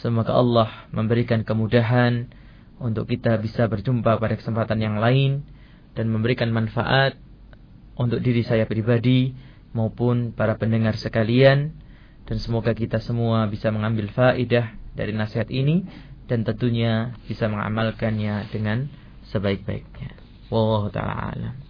Semoga 0.00 0.32
Allah 0.32 0.88
memberikan 0.88 1.44
kemudahan 1.44 2.32
untuk 2.80 3.12
kita 3.12 3.36
bisa 3.36 3.68
berjumpa 3.68 4.16
pada 4.16 4.40
kesempatan 4.40 4.80
yang 4.80 4.96
lain 4.96 5.44
dan 5.92 6.08
memberikan 6.08 6.48
manfaat 6.48 7.20
untuk 7.96 8.24
diri 8.24 8.40
saya 8.40 8.64
pribadi 8.64 9.36
maupun 9.76 10.32
para 10.32 10.56
pendengar 10.56 10.96
sekalian 10.96 11.76
dan 12.24 12.36
semoga 12.40 12.72
kita 12.72 13.04
semua 13.04 13.44
bisa 13.52 13.68
mengambil 13.68 14.08
faidah 14.12 14.72
dari 14.96 15.12
nasihat 15.12 15.48
ini 15.52 15.84
dan 16.26 16.46
tentunya 16.46 17.14
bisa 17.26 17.46
mengamalkannya 17.50 18.50
dengan 18.50 18.90
sebaik-baiknya. 19.30 20.14
Wallahu 20.50 20.90
taala 20.94 21.34
alam 21.34 21.66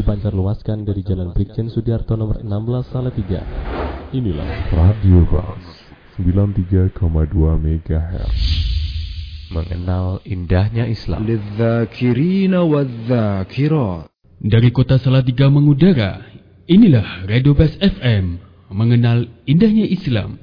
dipancar 0.00 0.32
luaskan 0.32 0.88
dari 0.88 1.04
Jalan 1.04 1.36
Brigjen 1.36 1.68
Sudiarto 1.68 2.16
nomor 2.16 2.40
16 2.40 2.88
Salatiga. 2.88 3.44
Inilah 4.16 4.72
Radio 4.72 5.28
Bas 5.28 5.60
93,2 6.16 6.96
MHz. 7.60 8.40
Mengenal 9.52 10.24
indahnya 10.24 10.88
Islam. 10.88 11.28
Dari 14.40 14.68
kota 14.72 14.96
Salatiga 14.96 15.52
mengudara, 15.52 16.24
inilah 16.64 17.28
Radio 17.28 17.52
Bas 17.52 17.76
FM. 17.76 18.40
Mengenal 18.72 19.28
indahnya 19.44 19.84
Islam. 19.84 20.40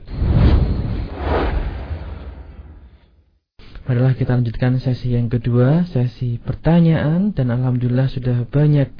Marilah 3.87 4.19
kita 4.19 4.35
lanjutkan 4.35 4.83
sesi 4.83 5.15
yang 5.15 5.31
kedua, 5.31 5.87
sesi 5.87 6.43
pertanyaan 6.43 7.31
dan 7.31 7.47
alhamdulillah 7.55 8.11
sudah 8.11 8.43
banyak 8.43 8.91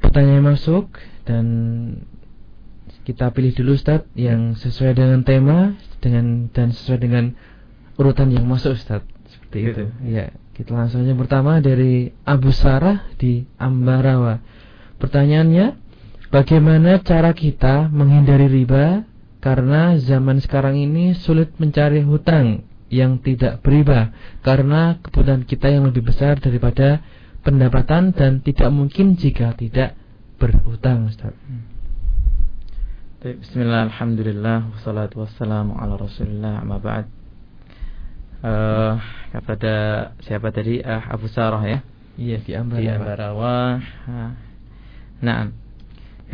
pertanyaan 0.00 0.56
masuk 0.56 0.96
dan 1.28 1.44
kita 3.04 3.28
pilih 3.36 3.52
dulu 3.52 3.76
Ustaz 3.76 4.08
yang 4.16 4.56
sesuai 4.56 4.96
dengan 4.96 5.20
tema 5.28 5.76
dengan 6.00 6.48
dan 6.56 6.72
sesuai 6.72 6.98
dengan 7.04 7.36
urutan 8.00 8.32
yang 8.32 8.48
masuk 8.48 8.80
Ustaz. 8.80 9.04
Seperti 9.28 9.58
gitu. 9.60 9.84
itu. 9.84 9.84
Ya, 10.08 10.32
kita 10.56 10.72
langsung 10.72 11.04
aja 11.04 11.12
pertama 11.12 11.60
dari 11.60 12.16
Abu 12.24 12.48
Sarah 12.48 13.12
di 13.20 13.44
Ambarawa. 13.60 14.40
Pertanyaannya, 15.04 15.76
bagaimana 16.32 16.96
cara 17.04 17.36
kita 17.36 17.92
menghindari 17.92 18.48
riba 18.48 19.04
karena 19.44 20.00
zaman 20.00 20.40
sekarang 20.40 20.80
ini 20.80 21.12
sulit 21.12 21.52
mencari 21.60 22.00
hutang 22.00 22.71
yang 22.92 23.24
tidak 23.24 23.64
beriba 23.64 24.12
karena 24.44 25.00
kebutuhan 25.00 25.48
kita 25.48 25.72
yang 25.72 25.88
lebih 25.88 26.04
besar 26.04 26.36
daripada 26.36 27.00
pendapatan 27.40 28.12
dan 28.12 28.44
tidak 28.44 28.68
mungkin 28.68 29.16
jika 29.16 29.56
tidak 29.56 29.96
berhutang 30.36 31.08
Ustaz. 31.08 31.32
Bismillah, 33.22 33.88
alhamdulillah, 33.88 34.76
wassalatu 34.76 35.24
wassalamu 35.24 35.78
ala 35.78 35.94
rasulillah, 35.94 36.58
amma 36.58 36.82
ba'd 36.82 37.06
uh, 38.42 38.98
Kepada 39.30 39.74
siapa 40.26 40.50
tadi? 40.50 40.82
Uh, 40.82 41.02
Abu 41.06 41.30
Sarah 41.30 41.62
ya? 41.62 41.80
Iya, 42.18 42.44
di 42.44 42.52
Ambarawa, 42.52 42.82
di 42.82 42.86
Ambarawa. 42.90 43.56
Nah, 45.22 45.40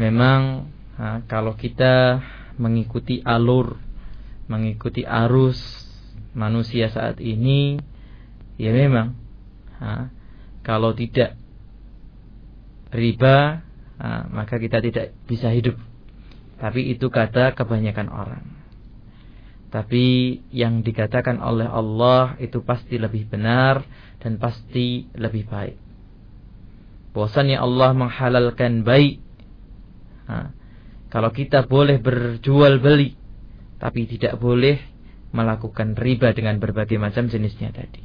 memang 0.00 0.40
uh, 0.96 1.18
kalau 1.28 1.54
kita 1.54 2.24
mengikuti 2.56 3.20
alur 3.20 3.76
Mengikuti 4.48 5.04
arus 5.04 5.88
manusia 6.39 6.86
saat 6.95 7.18
ini 7.18 7.82
Ya 8.59 8.74
memang 8.74 9.14
uh, 9.78 10.11
kalau 10.66 10.91
tidak 10.93 11.39
riba, 12.91 13.62
nah, 13.97 14.26
maka 14.28 14.59
kita 14.59 14.82
tidak 14.82 15.14
bisa 15.30 15.55
hidup. 15.55 15.78
Tapi 16.59 16.91
itu 16.91 17.07
kata 17.07 17.55
kebanyakan 17.55 18.11
orang. 18.11 18.45
Tapi 19.70 20.36
yang 20.51 20.82
dikatakan 20.82 21.39
oleh 21.39 21.70
Allah 21.70 22.34
itu 22.43 22.66
pasti 22.66 22.99
lebih 22.99 23.30
benar 23.30 23.86
dan 24.18 24.43
pasti 24.43 25.07
lebih 25.14 25.47
baik. 25.47 25.78
Bosannya 27.14 27.62
Allah 27.62 27.95
menghalalkan 27.95 28.82
baik. 28.82 29.22
Nah, 30.26 30.51
kalau 31.14 31.30
kita 31.30 31.62
boleh 31.64 32.03
berjual 32.03 32.82
beli, 32.82 33.14
tapi 33.78 34.11
tidak 34.11 34.41
boleh 34.43 34.82
melakukan 35.31 35.95
riba 35.99 36.33
dengan 36.33 36.57
berbagai 36.57 36.97
macam 36.97 37.29
jenisnya 37.29 37.72
tadi. 37.72 38.01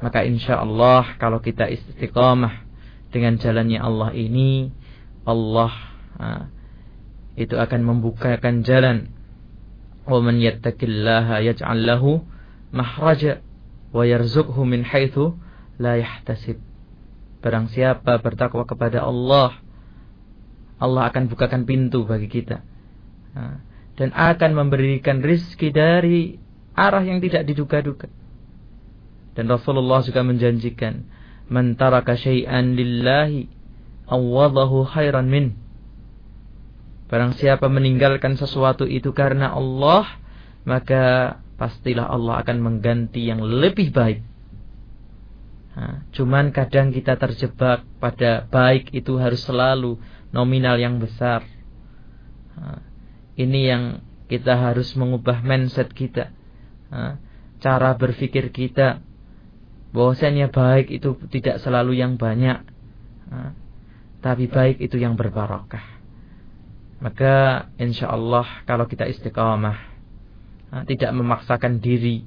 Maka 0.00 0.24
insya 0.24 0.64
Allah 0.64 1.04
kalau 1.20 1.44
kita 1.44 1.68
istiqamah 1.68 2.64
dengan 3.12 3.36
jalannya 3.36 3.80
Allah 3.80 4.10
ini, 4.16 4.72
Allah 5.28 5.72
uh, 6.16 6.44
itu 7.36 7.54
akan 7.56 7.80
membukakan 7.84 8.64
jalan. 8.64 9.12
Man 10.10 10.42
yattaqillaha 10.42 11.38
yaj'al 11.38 11.86
lahu 11.86 12.26
mahraja 12.74 13.46
wa 13.94 14.02
yarzuqhu 14.02 14.58
min 14.66 14.82
haitsu 14.82 15.38
la 15.78 16.02
yahtasib. 16.02 16.58
Barang 17.38 17.70
siapa 17.70 18.18
bertakwa 18.18 18.66
kepada 18.66 19.06
Allah, 19.06 19.54
Allah 20.82 21.02
akan 21.12 21.30
bukakan 21.30 21.62
pintu 21.62 22.02
bagi 22.08 22.26
kita. 22.26 22.66
Dan 23.98 24.14
akan 24.14 24.54
memberikan 24.54 25.22
rizki 25.24 25.72
dari 25.74 26.38
arah 26.74 27.04
yang 27.04 27.18
tidak 27.18 27.46
diduga-duga. 27.48 28.08
Dan 29.34 29.46
Rasulullah 29.46 30.02
juga 30.02 30.26
menjanjikan, 30.26 31.06
"Man 31.48 31.78
taraka 31.78 32.18
syai'an 32.18 32.74
lillahi 32.74 33.46
awadahu 34.10 34.86
khairan 34.90 35.30
min." 35.30 35.54
Barang 37.10 37.34
siapa 37.34 37.66
meninggalkan 37.66 38.38
sesuatu 38.38 38.86
itu 38.86 39.10
karena 39.10 39.50
Allah, 39.50 40.06
maka 40.62 41.36
pastilah 41.58 42.06
Allah 42.06 42.40
akan 42.40 42.56
mengganti 42.62 43.26
yang 43.26 43.42
lebih 43.42 43.90
baik. 43.90 44.22
Nah, 45.74 46.06
cuman 46.14 46.50
kadang 46.50 46.90
kita 46.90 47.18
terjebak 47.18 47.86
pada 47.98 48.46
baik 48.46 48.90
itu 48.94 49.18
harus 49.18 49.42
selalu 49.42 49.98
nominal 50.34 50.78
yang 50.78 50.98
besar. 50.98 51.46
Ini 53.40 53.60
yang 53.72 54.04
kita 54.28 54.60
harus 54.60 54.92
mengubah 54.94 55.40
mindset 55.40 55.88
kita. 55.96 56.28
Cara 57.60 57.90
berpikir 57.96 58.52
kita. 58.52 59.00
Bahwasanya 59.90 60.52
baik 60.52 60.92
itu 60.92 61.16
tidak 61.32 61.58
selalu 61.64 61.98
yang 61.98 62.20
banyak. 62.20 62.62
Tapi 64.20 64.44
baik 64.46 64.78
itu 64.84 65.00
yang 65.00 65.16
berbarokah 65.16 66.00
maka 67.00 67.66
insya 67.80 68.12
Allah 68.12 68.44
kalau 68.68 68.84
kita 68.84 69.08
istiqamah 69.08 69.88
tidak 70.86 71.10
memaksakan 71.16 71.80
diri 71.80 72.22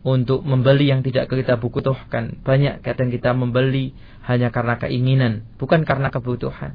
untuk 0.00 0.40
membeli 0.42 0.88
yang 0.88 1.04
tidak 1.04 1.28
kita 1.28 1.60
butuhkan. 1.60 2.40
Banyak 2.40 2.80
kadang 2.80 3.12
kita 3.12 3.36
membeli 3.36 3.92
hanya 4.24 4.48
karena 4.48 4.80
keinginan 4.80 5.44
bukan 5.60 5.84
karena 5.84 6.08
kebutuhan 6.08 6.74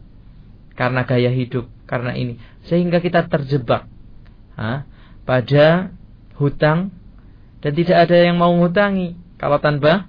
karena 0.75 1.07
gaya 1.07 1.31
hidup 1.31 1.67
karena 1.87 2.11
ini 2.15 2.39
sehingga 2.67 2.99
kita 2.99 3.31
terjebak 3.31 3.87
ha, 4.59 4.83
pada 5.23 5.95
hutang 6.35 6.91
dan 7.63 7.71
tidak 7.73 7.97
ada 8.07 8.17
yang 8.19 8.37
mau 8.37 8.51
ngutangi 8.53 9.17
kalau 9.39 9.57
tanpa 9.57 10.07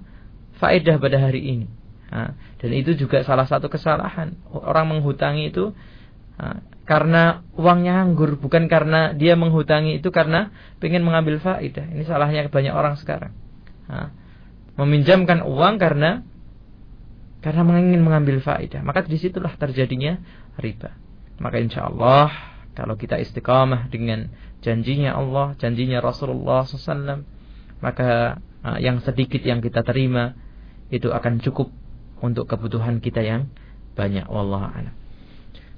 faedah 0.61 0.97
pada 1.01 1.17
hari 1.21 1.41
ini. 1.41 1.67
Nah, 2.07 2.33
dan 2.61 2.71
itu 2.71 2.95
juga 2.95 3.21
salah 3.27 3.43
satu 3.43 3.67
kesalahan. 3.67 4.39
Orang 4.49 4.93
menghutangi 4.93 5.51
itu 5.51 5.75
nah, 6.39 6.63
karena 6.87 7.43
uangnya 7.57 7.99
anggur, 7.99 8.39
bukan 8.39 8.71
karena 8.71 9.11
dia 9.11 9.35
menghutangi 9.35 9.99
itu 9.99 10.09
karena 10.09 10.53
ingin 10.79 11.03
mengambil 11.03 11.41
faedah. 11.41 11.85
Ini 11.91 12.03
salahnya 12.07 12.47
banyak 12.47 12.73
orang 12.73 12.95
sekarang. 12.95 13.35
Nah, 13.91 14.13
meminjamkan 14.79 15.43
uang 15.43 15.81
karena 15.81 16.23
karena 17.47 17.79
ingin 17.79 18.03
mengambil 18.03 18.43
faedah. 18.43 18.83
Maka 18.83 19.07
di 19.07 19.15
situlah 19.15 19.55
terjadinya 19.55 20.19
riba. 20.59 20.91
Maka 21.39 21.63
insya 21.63 21.87
Allah 21.87 22.27
kalau 22.75 22.99
kita 22.99 23.15
istiqamah 23.23 23.87
dengan 23.87 24.27
janjinya 24.59 25.15
Allah, 25.15 25.55
janjinya 25.55 26.03
Rasulullah 26.03 26.67
SAW, 26.67 27.23
maka 27.79 28.43
uh, 28.67 28.77
yang 28.83 28.99
sedikit 28.99 29.39
yang 29.47 29.63
kita 29.63 29.79
terima 29.87 30.35
itu 30.91 31.07
akan 31.07 31.39
cukup 31.39 31.71
untuk 32.19 32.51
kebutuhan 32.51 32.99
kita 32.99 33.23
yang 33.23 33.47
banyak. 33.95 34.27
Wallah 34.27 34.75
a'lam. 34.75 34.95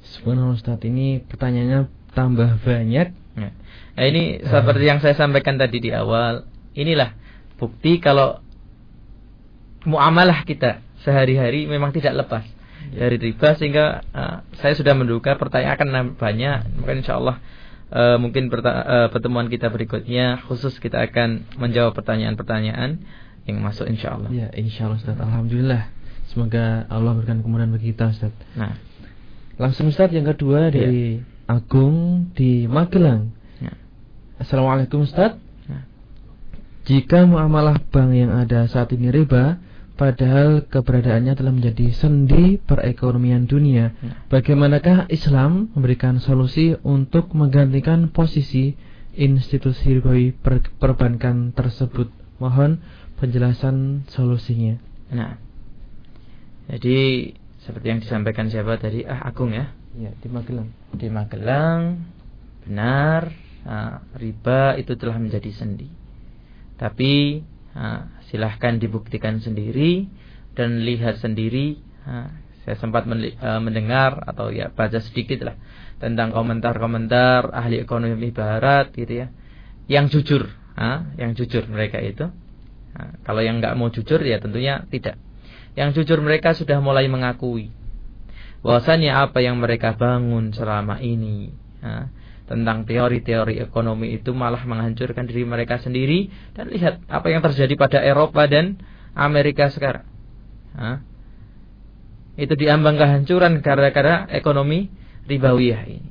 Sebenarnya 0.01 0.57
Ustaz 0.57 0.81
ini 0.81 1.21
pertanyaannya 1.21 1.85
tambah 2.17 2.65
banyak. 2.65 3.07
Ya. 3.37 3.49
Nah, 3.93 4.03
ini 4.09 4.41
seperti 4.41 4.83
yang 4.89 4.99
saya 5.05 5.13
sampaikan 5.13 5.61
tadi 5.61 5.77
di 5.77 5.93
awal, 5.93 6.49
inilah 6.73 7.13
bukti 7.61 8.01
kalau 8.01 8.41
muamalah 9.85 10.43
kita 10.43 10.83
sehari-hari 11.03 11.65
memang 11.65 11.95
tidak 11.95 12.25
lepas 12.25 12.45
dari 12.89 13.17
riba 13.21 13.53
sehingga 13.53 14.01
uh, 14.15 14.37
saya 14.57 14.73
sudah 14.73 14.97
menduga 14.97 15.37
pertanyaan 15.37 15.75
akan 15.77 15.89
banyak. 16.17 16.57
Maka 16.81 16.91
insya 16.95 17.19
Allah 17.19 17.37
uh, 17.93 18.17
mungkin 18.17 18.49
uh, 18.49 19.07
pertemuan 19.13 19.47
kita 19.51 19.69
berikutnya 19.69 20.41
khusus 20.49 20.77
kita 20.81 21.05
akan 21.05 21.45
menjawab 21.59 21.93
pertanyaan-pertanyaan 21.93 23.01
yang 23.45 23.57
masuk 23.61 23.85
insya 23.89 24.17
Allah. 24.17 24.29
Ya 24.33 24.47
insya 24.53 24.89
Allah 24.89 24.99
Ustaz. 25.01 25.17
Alhamdulillah. 25.17 25.83
Semoga 26.29 26.85
Allah 26.93 27.17
berikan 27.17 27.41
kemudahan 27.41 27.73
bagi 27.73 27.93
kita 27.93 28.13
Ustaz. 28.13 28.33
Nah. 28.53 28.77
Langsung 29.59 29.91
Ustaz 29.91 30.13
yang 30.15 30.23
kedua 30.23 30.71
dari 30.71 31.19
ya. 31.19 31.25
Agung 31.49 32.29
di 32.37 32.69
Magelang. 32.69 33.33
Ya. 33.59 33.73
Assalamualaikum 34.39 35.03
Ustaz. 35.03 35.35
Ya. 35.65 35.83
jika 36.89 37.25
muamalah 37.27 37.77
bank 37.91 38.13
yang 38.17 38.31
ada 38.33 38.65
saat 38.65 38.89
ini 38.93 39.13
riba 39.13 39.61
padahal 39.99 40.63
keberadaannya 40.71 41.35
telah 41.35 41.51
menjadi 41.51 41.91
sendi 41.91 42.55
perekonomian 42.55 43.43
dunia. 43.43 43.91
Ya. 43.99 44.15
Bagaimanakah 44.31 45.11
Islam 45.11 45.75
memberikan 45.75 46.23
solusi 46.23 46.79
untuk 46.87 47.35
menggantikan 47.35 48.07
posisi 48.15 48.79
institusi 49.19 49.99
ribawi 49.99 50.31
per 50.31 50.63
perbankan 50.79 51.51
tersebut? 51.51 52.07
Mohon 52.39 52.79
penjelasan 53.19 54.07
solusinya. 54.07 54.79
Nah, 55.11 55.35
jadi 56.71 57.35
seperti 57.59 57.85
yang 57.91 57.99
disampaikan 57.99 58.47
siapa 58.47 58.79
tadi, 58.79 59.03
ah 59.03 59.19
Agung 59.27 59.51
ya? 59.51 59.75
Ya, 59.99 60.15
di 60.15 60.31
Magelang. 60.31 60.71
Di 60.95 61.11
Magelang, 61.11 62.07
benar, 62.63 63.35
nah, 63.67 63.99
riba 64.15 64.79
itu 64.79 64.95
telah 64.95 65.19
menjadi 65.19 65.51
sendi. 65.51 65.91
Tapi 66.79 67.43
Silahkan 68.29 68.77
dibuktikan 68.77 69.41
sendiri 69.41 70.05
dan 70.53 70.83
lihat 70.85 71.21
sendiri. 71.21 71.79
Saya 72.65 72.75
sempat 72.77 73.07
eh, 73.09 73.33
mendengar 73.63 74.21
atau 74.29 74.53
ya 74.53 74.69
baca 74.69 74.99
sedikit 75.01 75.41
lah 75.47 75.55
tentang 75.99 76.31
komentar-komentar 76.31 77.51
ahli 77.51 77.81
ekonomi 77.81 78.31
barat 78.31 78.93
gitu 78.95 79.25
ya, 79.25 79.27
yang 79.91 80.07
jujur, 80.07 80.47
yang 81.19 81.35
jujur 81.35 81.67
mereka 81.67 81.99
itu. 81.99 82.29
Kalau 83.27 83.41
yang 83.43 83.59
nggak 83.59 83.75
mau 83.75 83.91
jujur 83.91 84.19
ya 84.23 84.39
tentunya 84.39 84.85
tidak. 84.87 85.19
Yang 85.75 86.03
jujur 86.03 86.19
mereka 86.23 86.55
sudah 86.55 86.79
mulai 86.79 87.07
mengakui 87.07 87.71
bahwasanya 88.59 89.23
apa 89.27 89.39
yang 89.39 89.59
mereka 89.59 89.95
bangun 89.95 90.51
selama 90.51 90.99
ini, 90.99 91.51
tentang 92.49 92.89
teori-teori 92.89 93.61
ekonomi 93.61 94.17
itu 94.17 94.33
malah 94.33 94.65
menghancurkan 94.65 95.29
diri 95.29 95.45
mereka 95.45 95.77
sendiri 95.77 96.33
dan 96.57 96.73
lihat 96.73 97.05
apa 97.05 97.29
yang 97.29 97.45
terjadi 97.45 97.77
pada 97.77 98.01
Eropa 98.01 98.49
dan 98.49 98.81
Amerika 99.13 99.69
sekarang. 99.69 100.09
Hah? 100.73 101.05
Itu 102.33 102.57
diambang 102.57 102.97
kehancuran 102.97 103.61
gara-gara 103.61 104.25
ekonomi 104.33 104.89
ribawiyah 105.29 105.83
ini. 105.93 106.09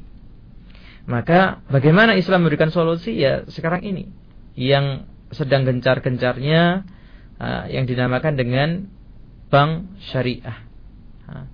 Maka 1.10 1.64
bagaimana 1.66 2.14
Islam 2.14 2.46
memberikan 2.46 2.70
solusi 2.70 3.18
ya 3.18 3.42
sekarang 3.50 3.82
ini 3.82 4.06
yang 4.54 5.10
sedang 5.34 5.66
gencar-gencarnya 5.66 6.86
uh, 7.42 7.64
yang 7.66 7.90
dinamakan 7.90 8.38
dengan 8.38 8.86
bank 9.50 9.90
syariah. 10.14 10.62
Uh, 11.26 11.50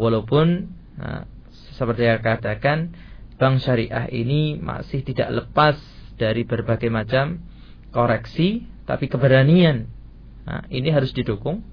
walaupun 0.00 0.72
uh, 0.96 1.28
seperti 1.76 2.08
yang 2.08 2.22
katakan 2.24 2.94
bank 3.42 3.58
syariah 3.58 4.06
ini 4.14 4.54
masih 4.62 5.02
tidak 5.02 5.34
lepas 5.34 5.74
dari 6.14 6.46
berbagai 6.46 6.86
macam 6.94 7.42
koreksi, 7.90 8.62
tapi 8.86 9.10
keberanian. 9.10 9.90
Nah, 10.46 10.62
ini 10.70 10.94
harus 10.94 11.10
didukung, 11.10 11.66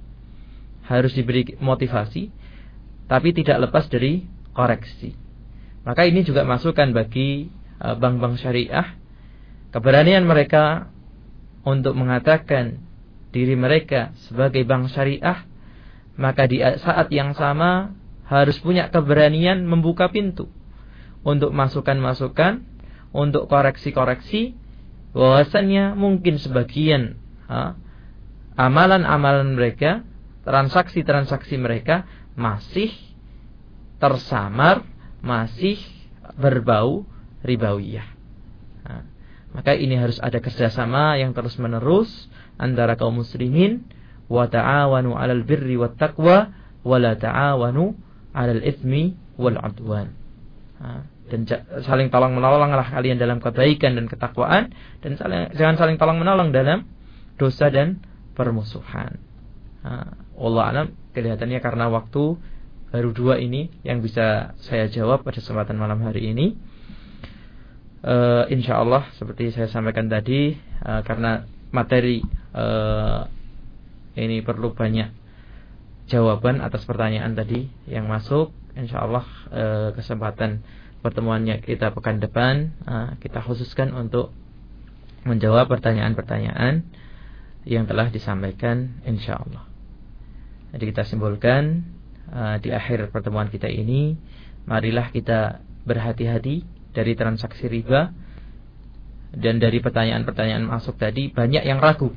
harus 0.90 1.14
diberi 1.14 1.46
motivasi, 1.62 2.34
tapi 3.06 3.38
tidak 3.38 3.70
lepas 3.70 3.86
dari 3.86 4.26
koreksi. 4.58 5.14
Maka 5.86 6.10
ini 6.10 6.26
juga 6.26 6.42
masukan 6.42 6.90
bagi 6.90 7.54
eh, 7.78 7.96
bank-bank 8.02 8.42
syariah, 8.42 8.98
keberanian 9.70 10.26
mereka 10.26 10.90
untuk 11.62 11.94
mengatakan 11.94 12.82
diri 13.30 13.54
mereka 13.54 14.18
sebagai 14.26 14.66
bank 14.66 14.90
syariah, 14.90 15.46
maka 16.18 16.50
di 16.50 16.66
saat 16.82 17.14
yang 17.14 17.38
sama 17.38 17.94
harus 18.26 18.58
punya 18.58 18.90
keberanian 18.90 19.70
membuka 19.70 20.10
pintu 20.10 20.50
untuk 21.24 21.52
masukan-masukan, 21.52 22.64
untuk 23.12 23.50
koreksi-koreksi, 23.52 24.56
bahwasannya 25.12 25.98
mungkin 25.98 26.38
sebagian 26.38 27.18
amalan-amalan 28.56 29.58
mereka, 29.58 30.06
transaksi-transaksi 30.46 31.58
mereka 31.58 32.06
masih 32.38 32.94
tersamar, 34.00 34.86
masih 35.20 35.82
berbau 36.40 37.04
ribawiyah. 37.44 38.08
Maka 39.50 39.74
ini 39.74 39.98
harus 39.98 40.22
ada 40.22 40.38
kerjasama 40.38 41.18
yang 41.18 41.34
terus 41.34 41.58
menerus 41.58 42.30
antara 42.62 42.94
kaum 42.94 43.18
muslimin 43.26 43.82
wa 44.30 44.46
ta'awanu 44.46 45.18
'alal 45.18 45.42
birri 45.42 45.74
wat 45.74 45.98
taqwa 45.98 46.54
wa 46.86 46.98
ta'awanu 47.02 47.98
'alal 48.30 48.62
itsmi 48.62 49.18
wal 49.42 49.58
'udwan 49.58 50.14
dan 51.30 51.46
saling 51.84 52.10
tolong 52.10 52.34
menolonglah 52.34 52.90
kalian 52.90 53.20
dalam 53.20 53.44
kebaikan 53.44 54.00
dan 54.00 54.08
ketakwaan 54.08 54.72
dan 55.04 55.12
saling, 55.20 55.52
jangan 55.54 55.76
saling 55.76 55.98
tolong 56.00 56.18
menolong 56.18 56.50
dalam 56.56 56.88
dosa 57.36 57.68
dan 57.70 58.00
permusuhan. 58.34 59.20
Allah 60.40 60.64
alam 60.72 60.88
kelihatannya 61.12 61.60
karena 61.60 61.92
waktu 61.92 62.40
baru 62.90 63.10
dua 63.14 63.36
ini 63.38 63.70
yang 63.86 64.02
bisa 64.02 64.58
saya 64.64 64.90
jawab 64.90 65.22
pada 65.22 65.44
kesempatan 65.44 65.78
malam 65.78 66.02
hari 66.02 66.34
ini. 66.34 66.58
Uh, 68.00 68.48
insya 68.48 68.80
Allah 68.80 69.12
seperti 69.20 69.52
saya 69.52 69.68
sampaikan 69.68 70.08
tadi 70.08 70.56
uh, 70.88 71.04
karena 71.04 71.44
materi 71.76 72.24
uh, 72.56 73.28
ini 74.16 74.40
perlu 74.40 74.72
banyak 74.72 75.12
jawaban 76.08 76.64
atas 76.64 76.88
pertanyaan 76.88 77.36
tadi 77.36 77.68
yang 77.92 78.08
masuk 78.08 78.56
insya 78.80 79.04
Allah 79.04 79.26
uh, 79.52 79.90
kesempatan 79.94 80.64
pertemuannya 81.00 81.64
kita 81.64 81.96
pekan 81.96 82.20
depan 82.20 82.76
uh, 82.84 83.10
kita 83.20 83.40
khususkan 83.44 83.96
untuk 83.96 84.36
menjawab 85.28 85.68
pertanyaan-pertanyaan 85.68 86.88
yang 87.68 87.84
telah 87.86 88.08
disampaikan 88.08 89.04
insya 89.04 89.40
Allah. 89.40 89.68
Jadi 90.72 90.84
kita 90.96 91.04
simpulkan 91.04 91.84
uh, 92.32 92.56
di 92.62 92.72
akhir 92.72 93.12
pertemuan 93.12 93.52
kita 93.52 93.68
ini, 93.68 94.16
marilah 94.70 95.12
kita 95.12 95.60
berhati-hati 95.84 96.64
dari 96.94 97.14
transaksi 97.18 97.68
riba 97.68 98.14
dan 99.36 99.62
dari 99.62 99.82
pertanyaan-pertanyaan 99.84 100.66
masuk 100.66 100.98
tadi 100.98 101.30
banyak 101.30 101.62
yang 101.68 101.78
ragu 101.78 102.14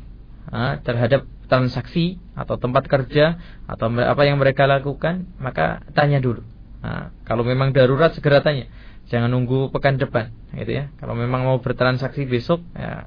uh, 0.48 0.78
terhadap 0.80 1.26
transaksi 1.50 2.16
atau 2.32 2.56
tempat 2.56 2.88
kerja 2.88 3.36
atau 3.68 3.92
apa 3.92 4.22
yang 4.24 4.40
mereka 4.40 4.64
lakukan, 4.64 5.28
maka 5.36 5.84
tanya 5.92 6.22
dulu 6.22 6.40
Nah, 6.82 7.14
kalau 7.22 7.46
memang 7.46 7.70
darurat 7.70 8.10
segera 8.12 8.42
tanya. 8.42 8.66
Jangan 9.06 9.30
nunggu 9.30 9.70
pekan 9.70 9.98
depan, 9.98 10.34
gitu 10.54 10.72
ya. 10.72 10.84
Kalau 10.98 11.14
memang 11.14 11.46
mau 11.46 11.58
bertransaksi 11.58 12.26
besok, 12.26 12.62
ya, 12.74 13.06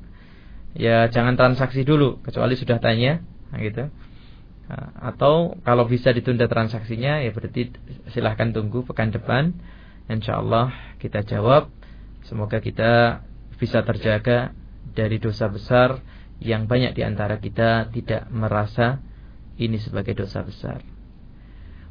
ya 0.76 0.98
jangan 1.12 1.36
transaksi 1.36 1.84
dulu, 1.84 2.20
kecuali 2.24 2.56
sudah 2.56 2.80
tanya, 2.80 3.24
nah, 3.52 3.60
gitu. 3.60 3.92
Nah, 4.66 4.88
atau 5.14 5.60
kalau 5.62 5.86
bisa 5.86 6.10
ditunda 6.16 6.48
transaksinya, 6.48 7.22
ya 7.22 7.32
berarti 7.36 7.76
silahkan 8.12 8.50
tunggu 8.56 8.82
pekan 8.88 9.12
depan. 9.14 9.56
Insya 10.06 10.42
Allah 10.42 10.74
kita 11.02 11.26
jawab. 11.26 11.70
Semoga 12.26 12.58
kita 12.62 13.22
bisa 13.62 13.86
terjaga 13.86 14.54
dari 14.98 15.22
dosa 15.22 15.50
besar 15.50 16.02
yang 16.42 16.66
banyak 16.66 16.98
di 16.98 17.02
antara 17.06 17.38
kita 17.38 17.90
tidak 17.94 18.28
merasa 18.34 19.00
ini 19.56 19.78
sebagai 19.80 20.18
dosa 20.18 20.42
besar. 20.42 20.95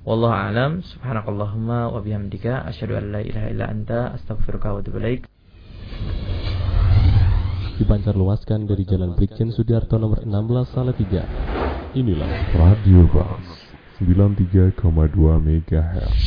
Wallahu 0.04 0.36
alam 0.36 0.84
subhanakallahumma 0.84 1.88
wa 1.88 1.96
bihamdika 2.04 2.68
asyhadu 2.68 3.00
an 3.00 3.08
la 3.08 3.24
ilaha 3.24 3.48
illa 3.48 3.64
anta 3.72 4.12
astaghfiruka 4.12 4.76
wa 4.76 4.84
atubu 4.84 5.00
ilaik. 5.00 5.24
Dipancar 7.80 8.12
luaskan 8.12 8.68
dari 8.68 8.84
Jalan 8.84 9.16
Brigjen 9.16 9.48
Sudiarto 9.48 9.96
nomor 9.96 10.20
16 10.28 10.76
Salatiga. 10.76 11.24
Inilah 11.96 12.52
Radio 12.52 13.08
Bas 13.08 13.48
93,2 13.96 14.76
MHz. 15.40 16.24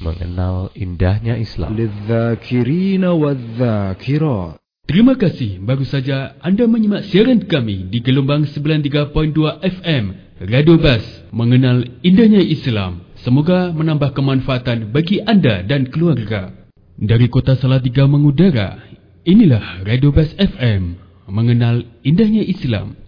Mengenal 0.00 0.72
indahnya 0.72 1.36
Islam. 1.36 1.76
Terima 4.82 5.14
kasih 5.14 5.62
baru 5.62 5.86
saja 5.86 6.34
anda 6.42 6.66
menyimak 6.66 7.06
siaran 7.06 7.46
kami 7.46 7.86
di 7.86 8.02
gelombang 8.02 8.50
93.2 8.50 9.14
FM 9.62 10.04
Radio 10.42 10.74
Bas 10.74 11.06
mengenal 11.30 11.86
indahnya 12.02 12.42
Islam. 12.42 13.06
Semoga 13.22 13.70
menambah 13.70 14.10
kemanfaatan 14.10 14.90
bagi 14.90 15.22
anda 15.22 15.62
dan 15.62 15.86
keluarga. 15.86 16.50
Dari 16.98 17.30
Kota 17.30 17.54
Salatiga 17.54 18.10
mengudara, 18.10 18.82
inilah 19.22 19.86
Radio 19.86 20.10
Bas 20.10 20.34
FM 20.34 20.98
mengenal 21.30 21.86
indahnya 22.02 22.42
Islam. 22.42 22.98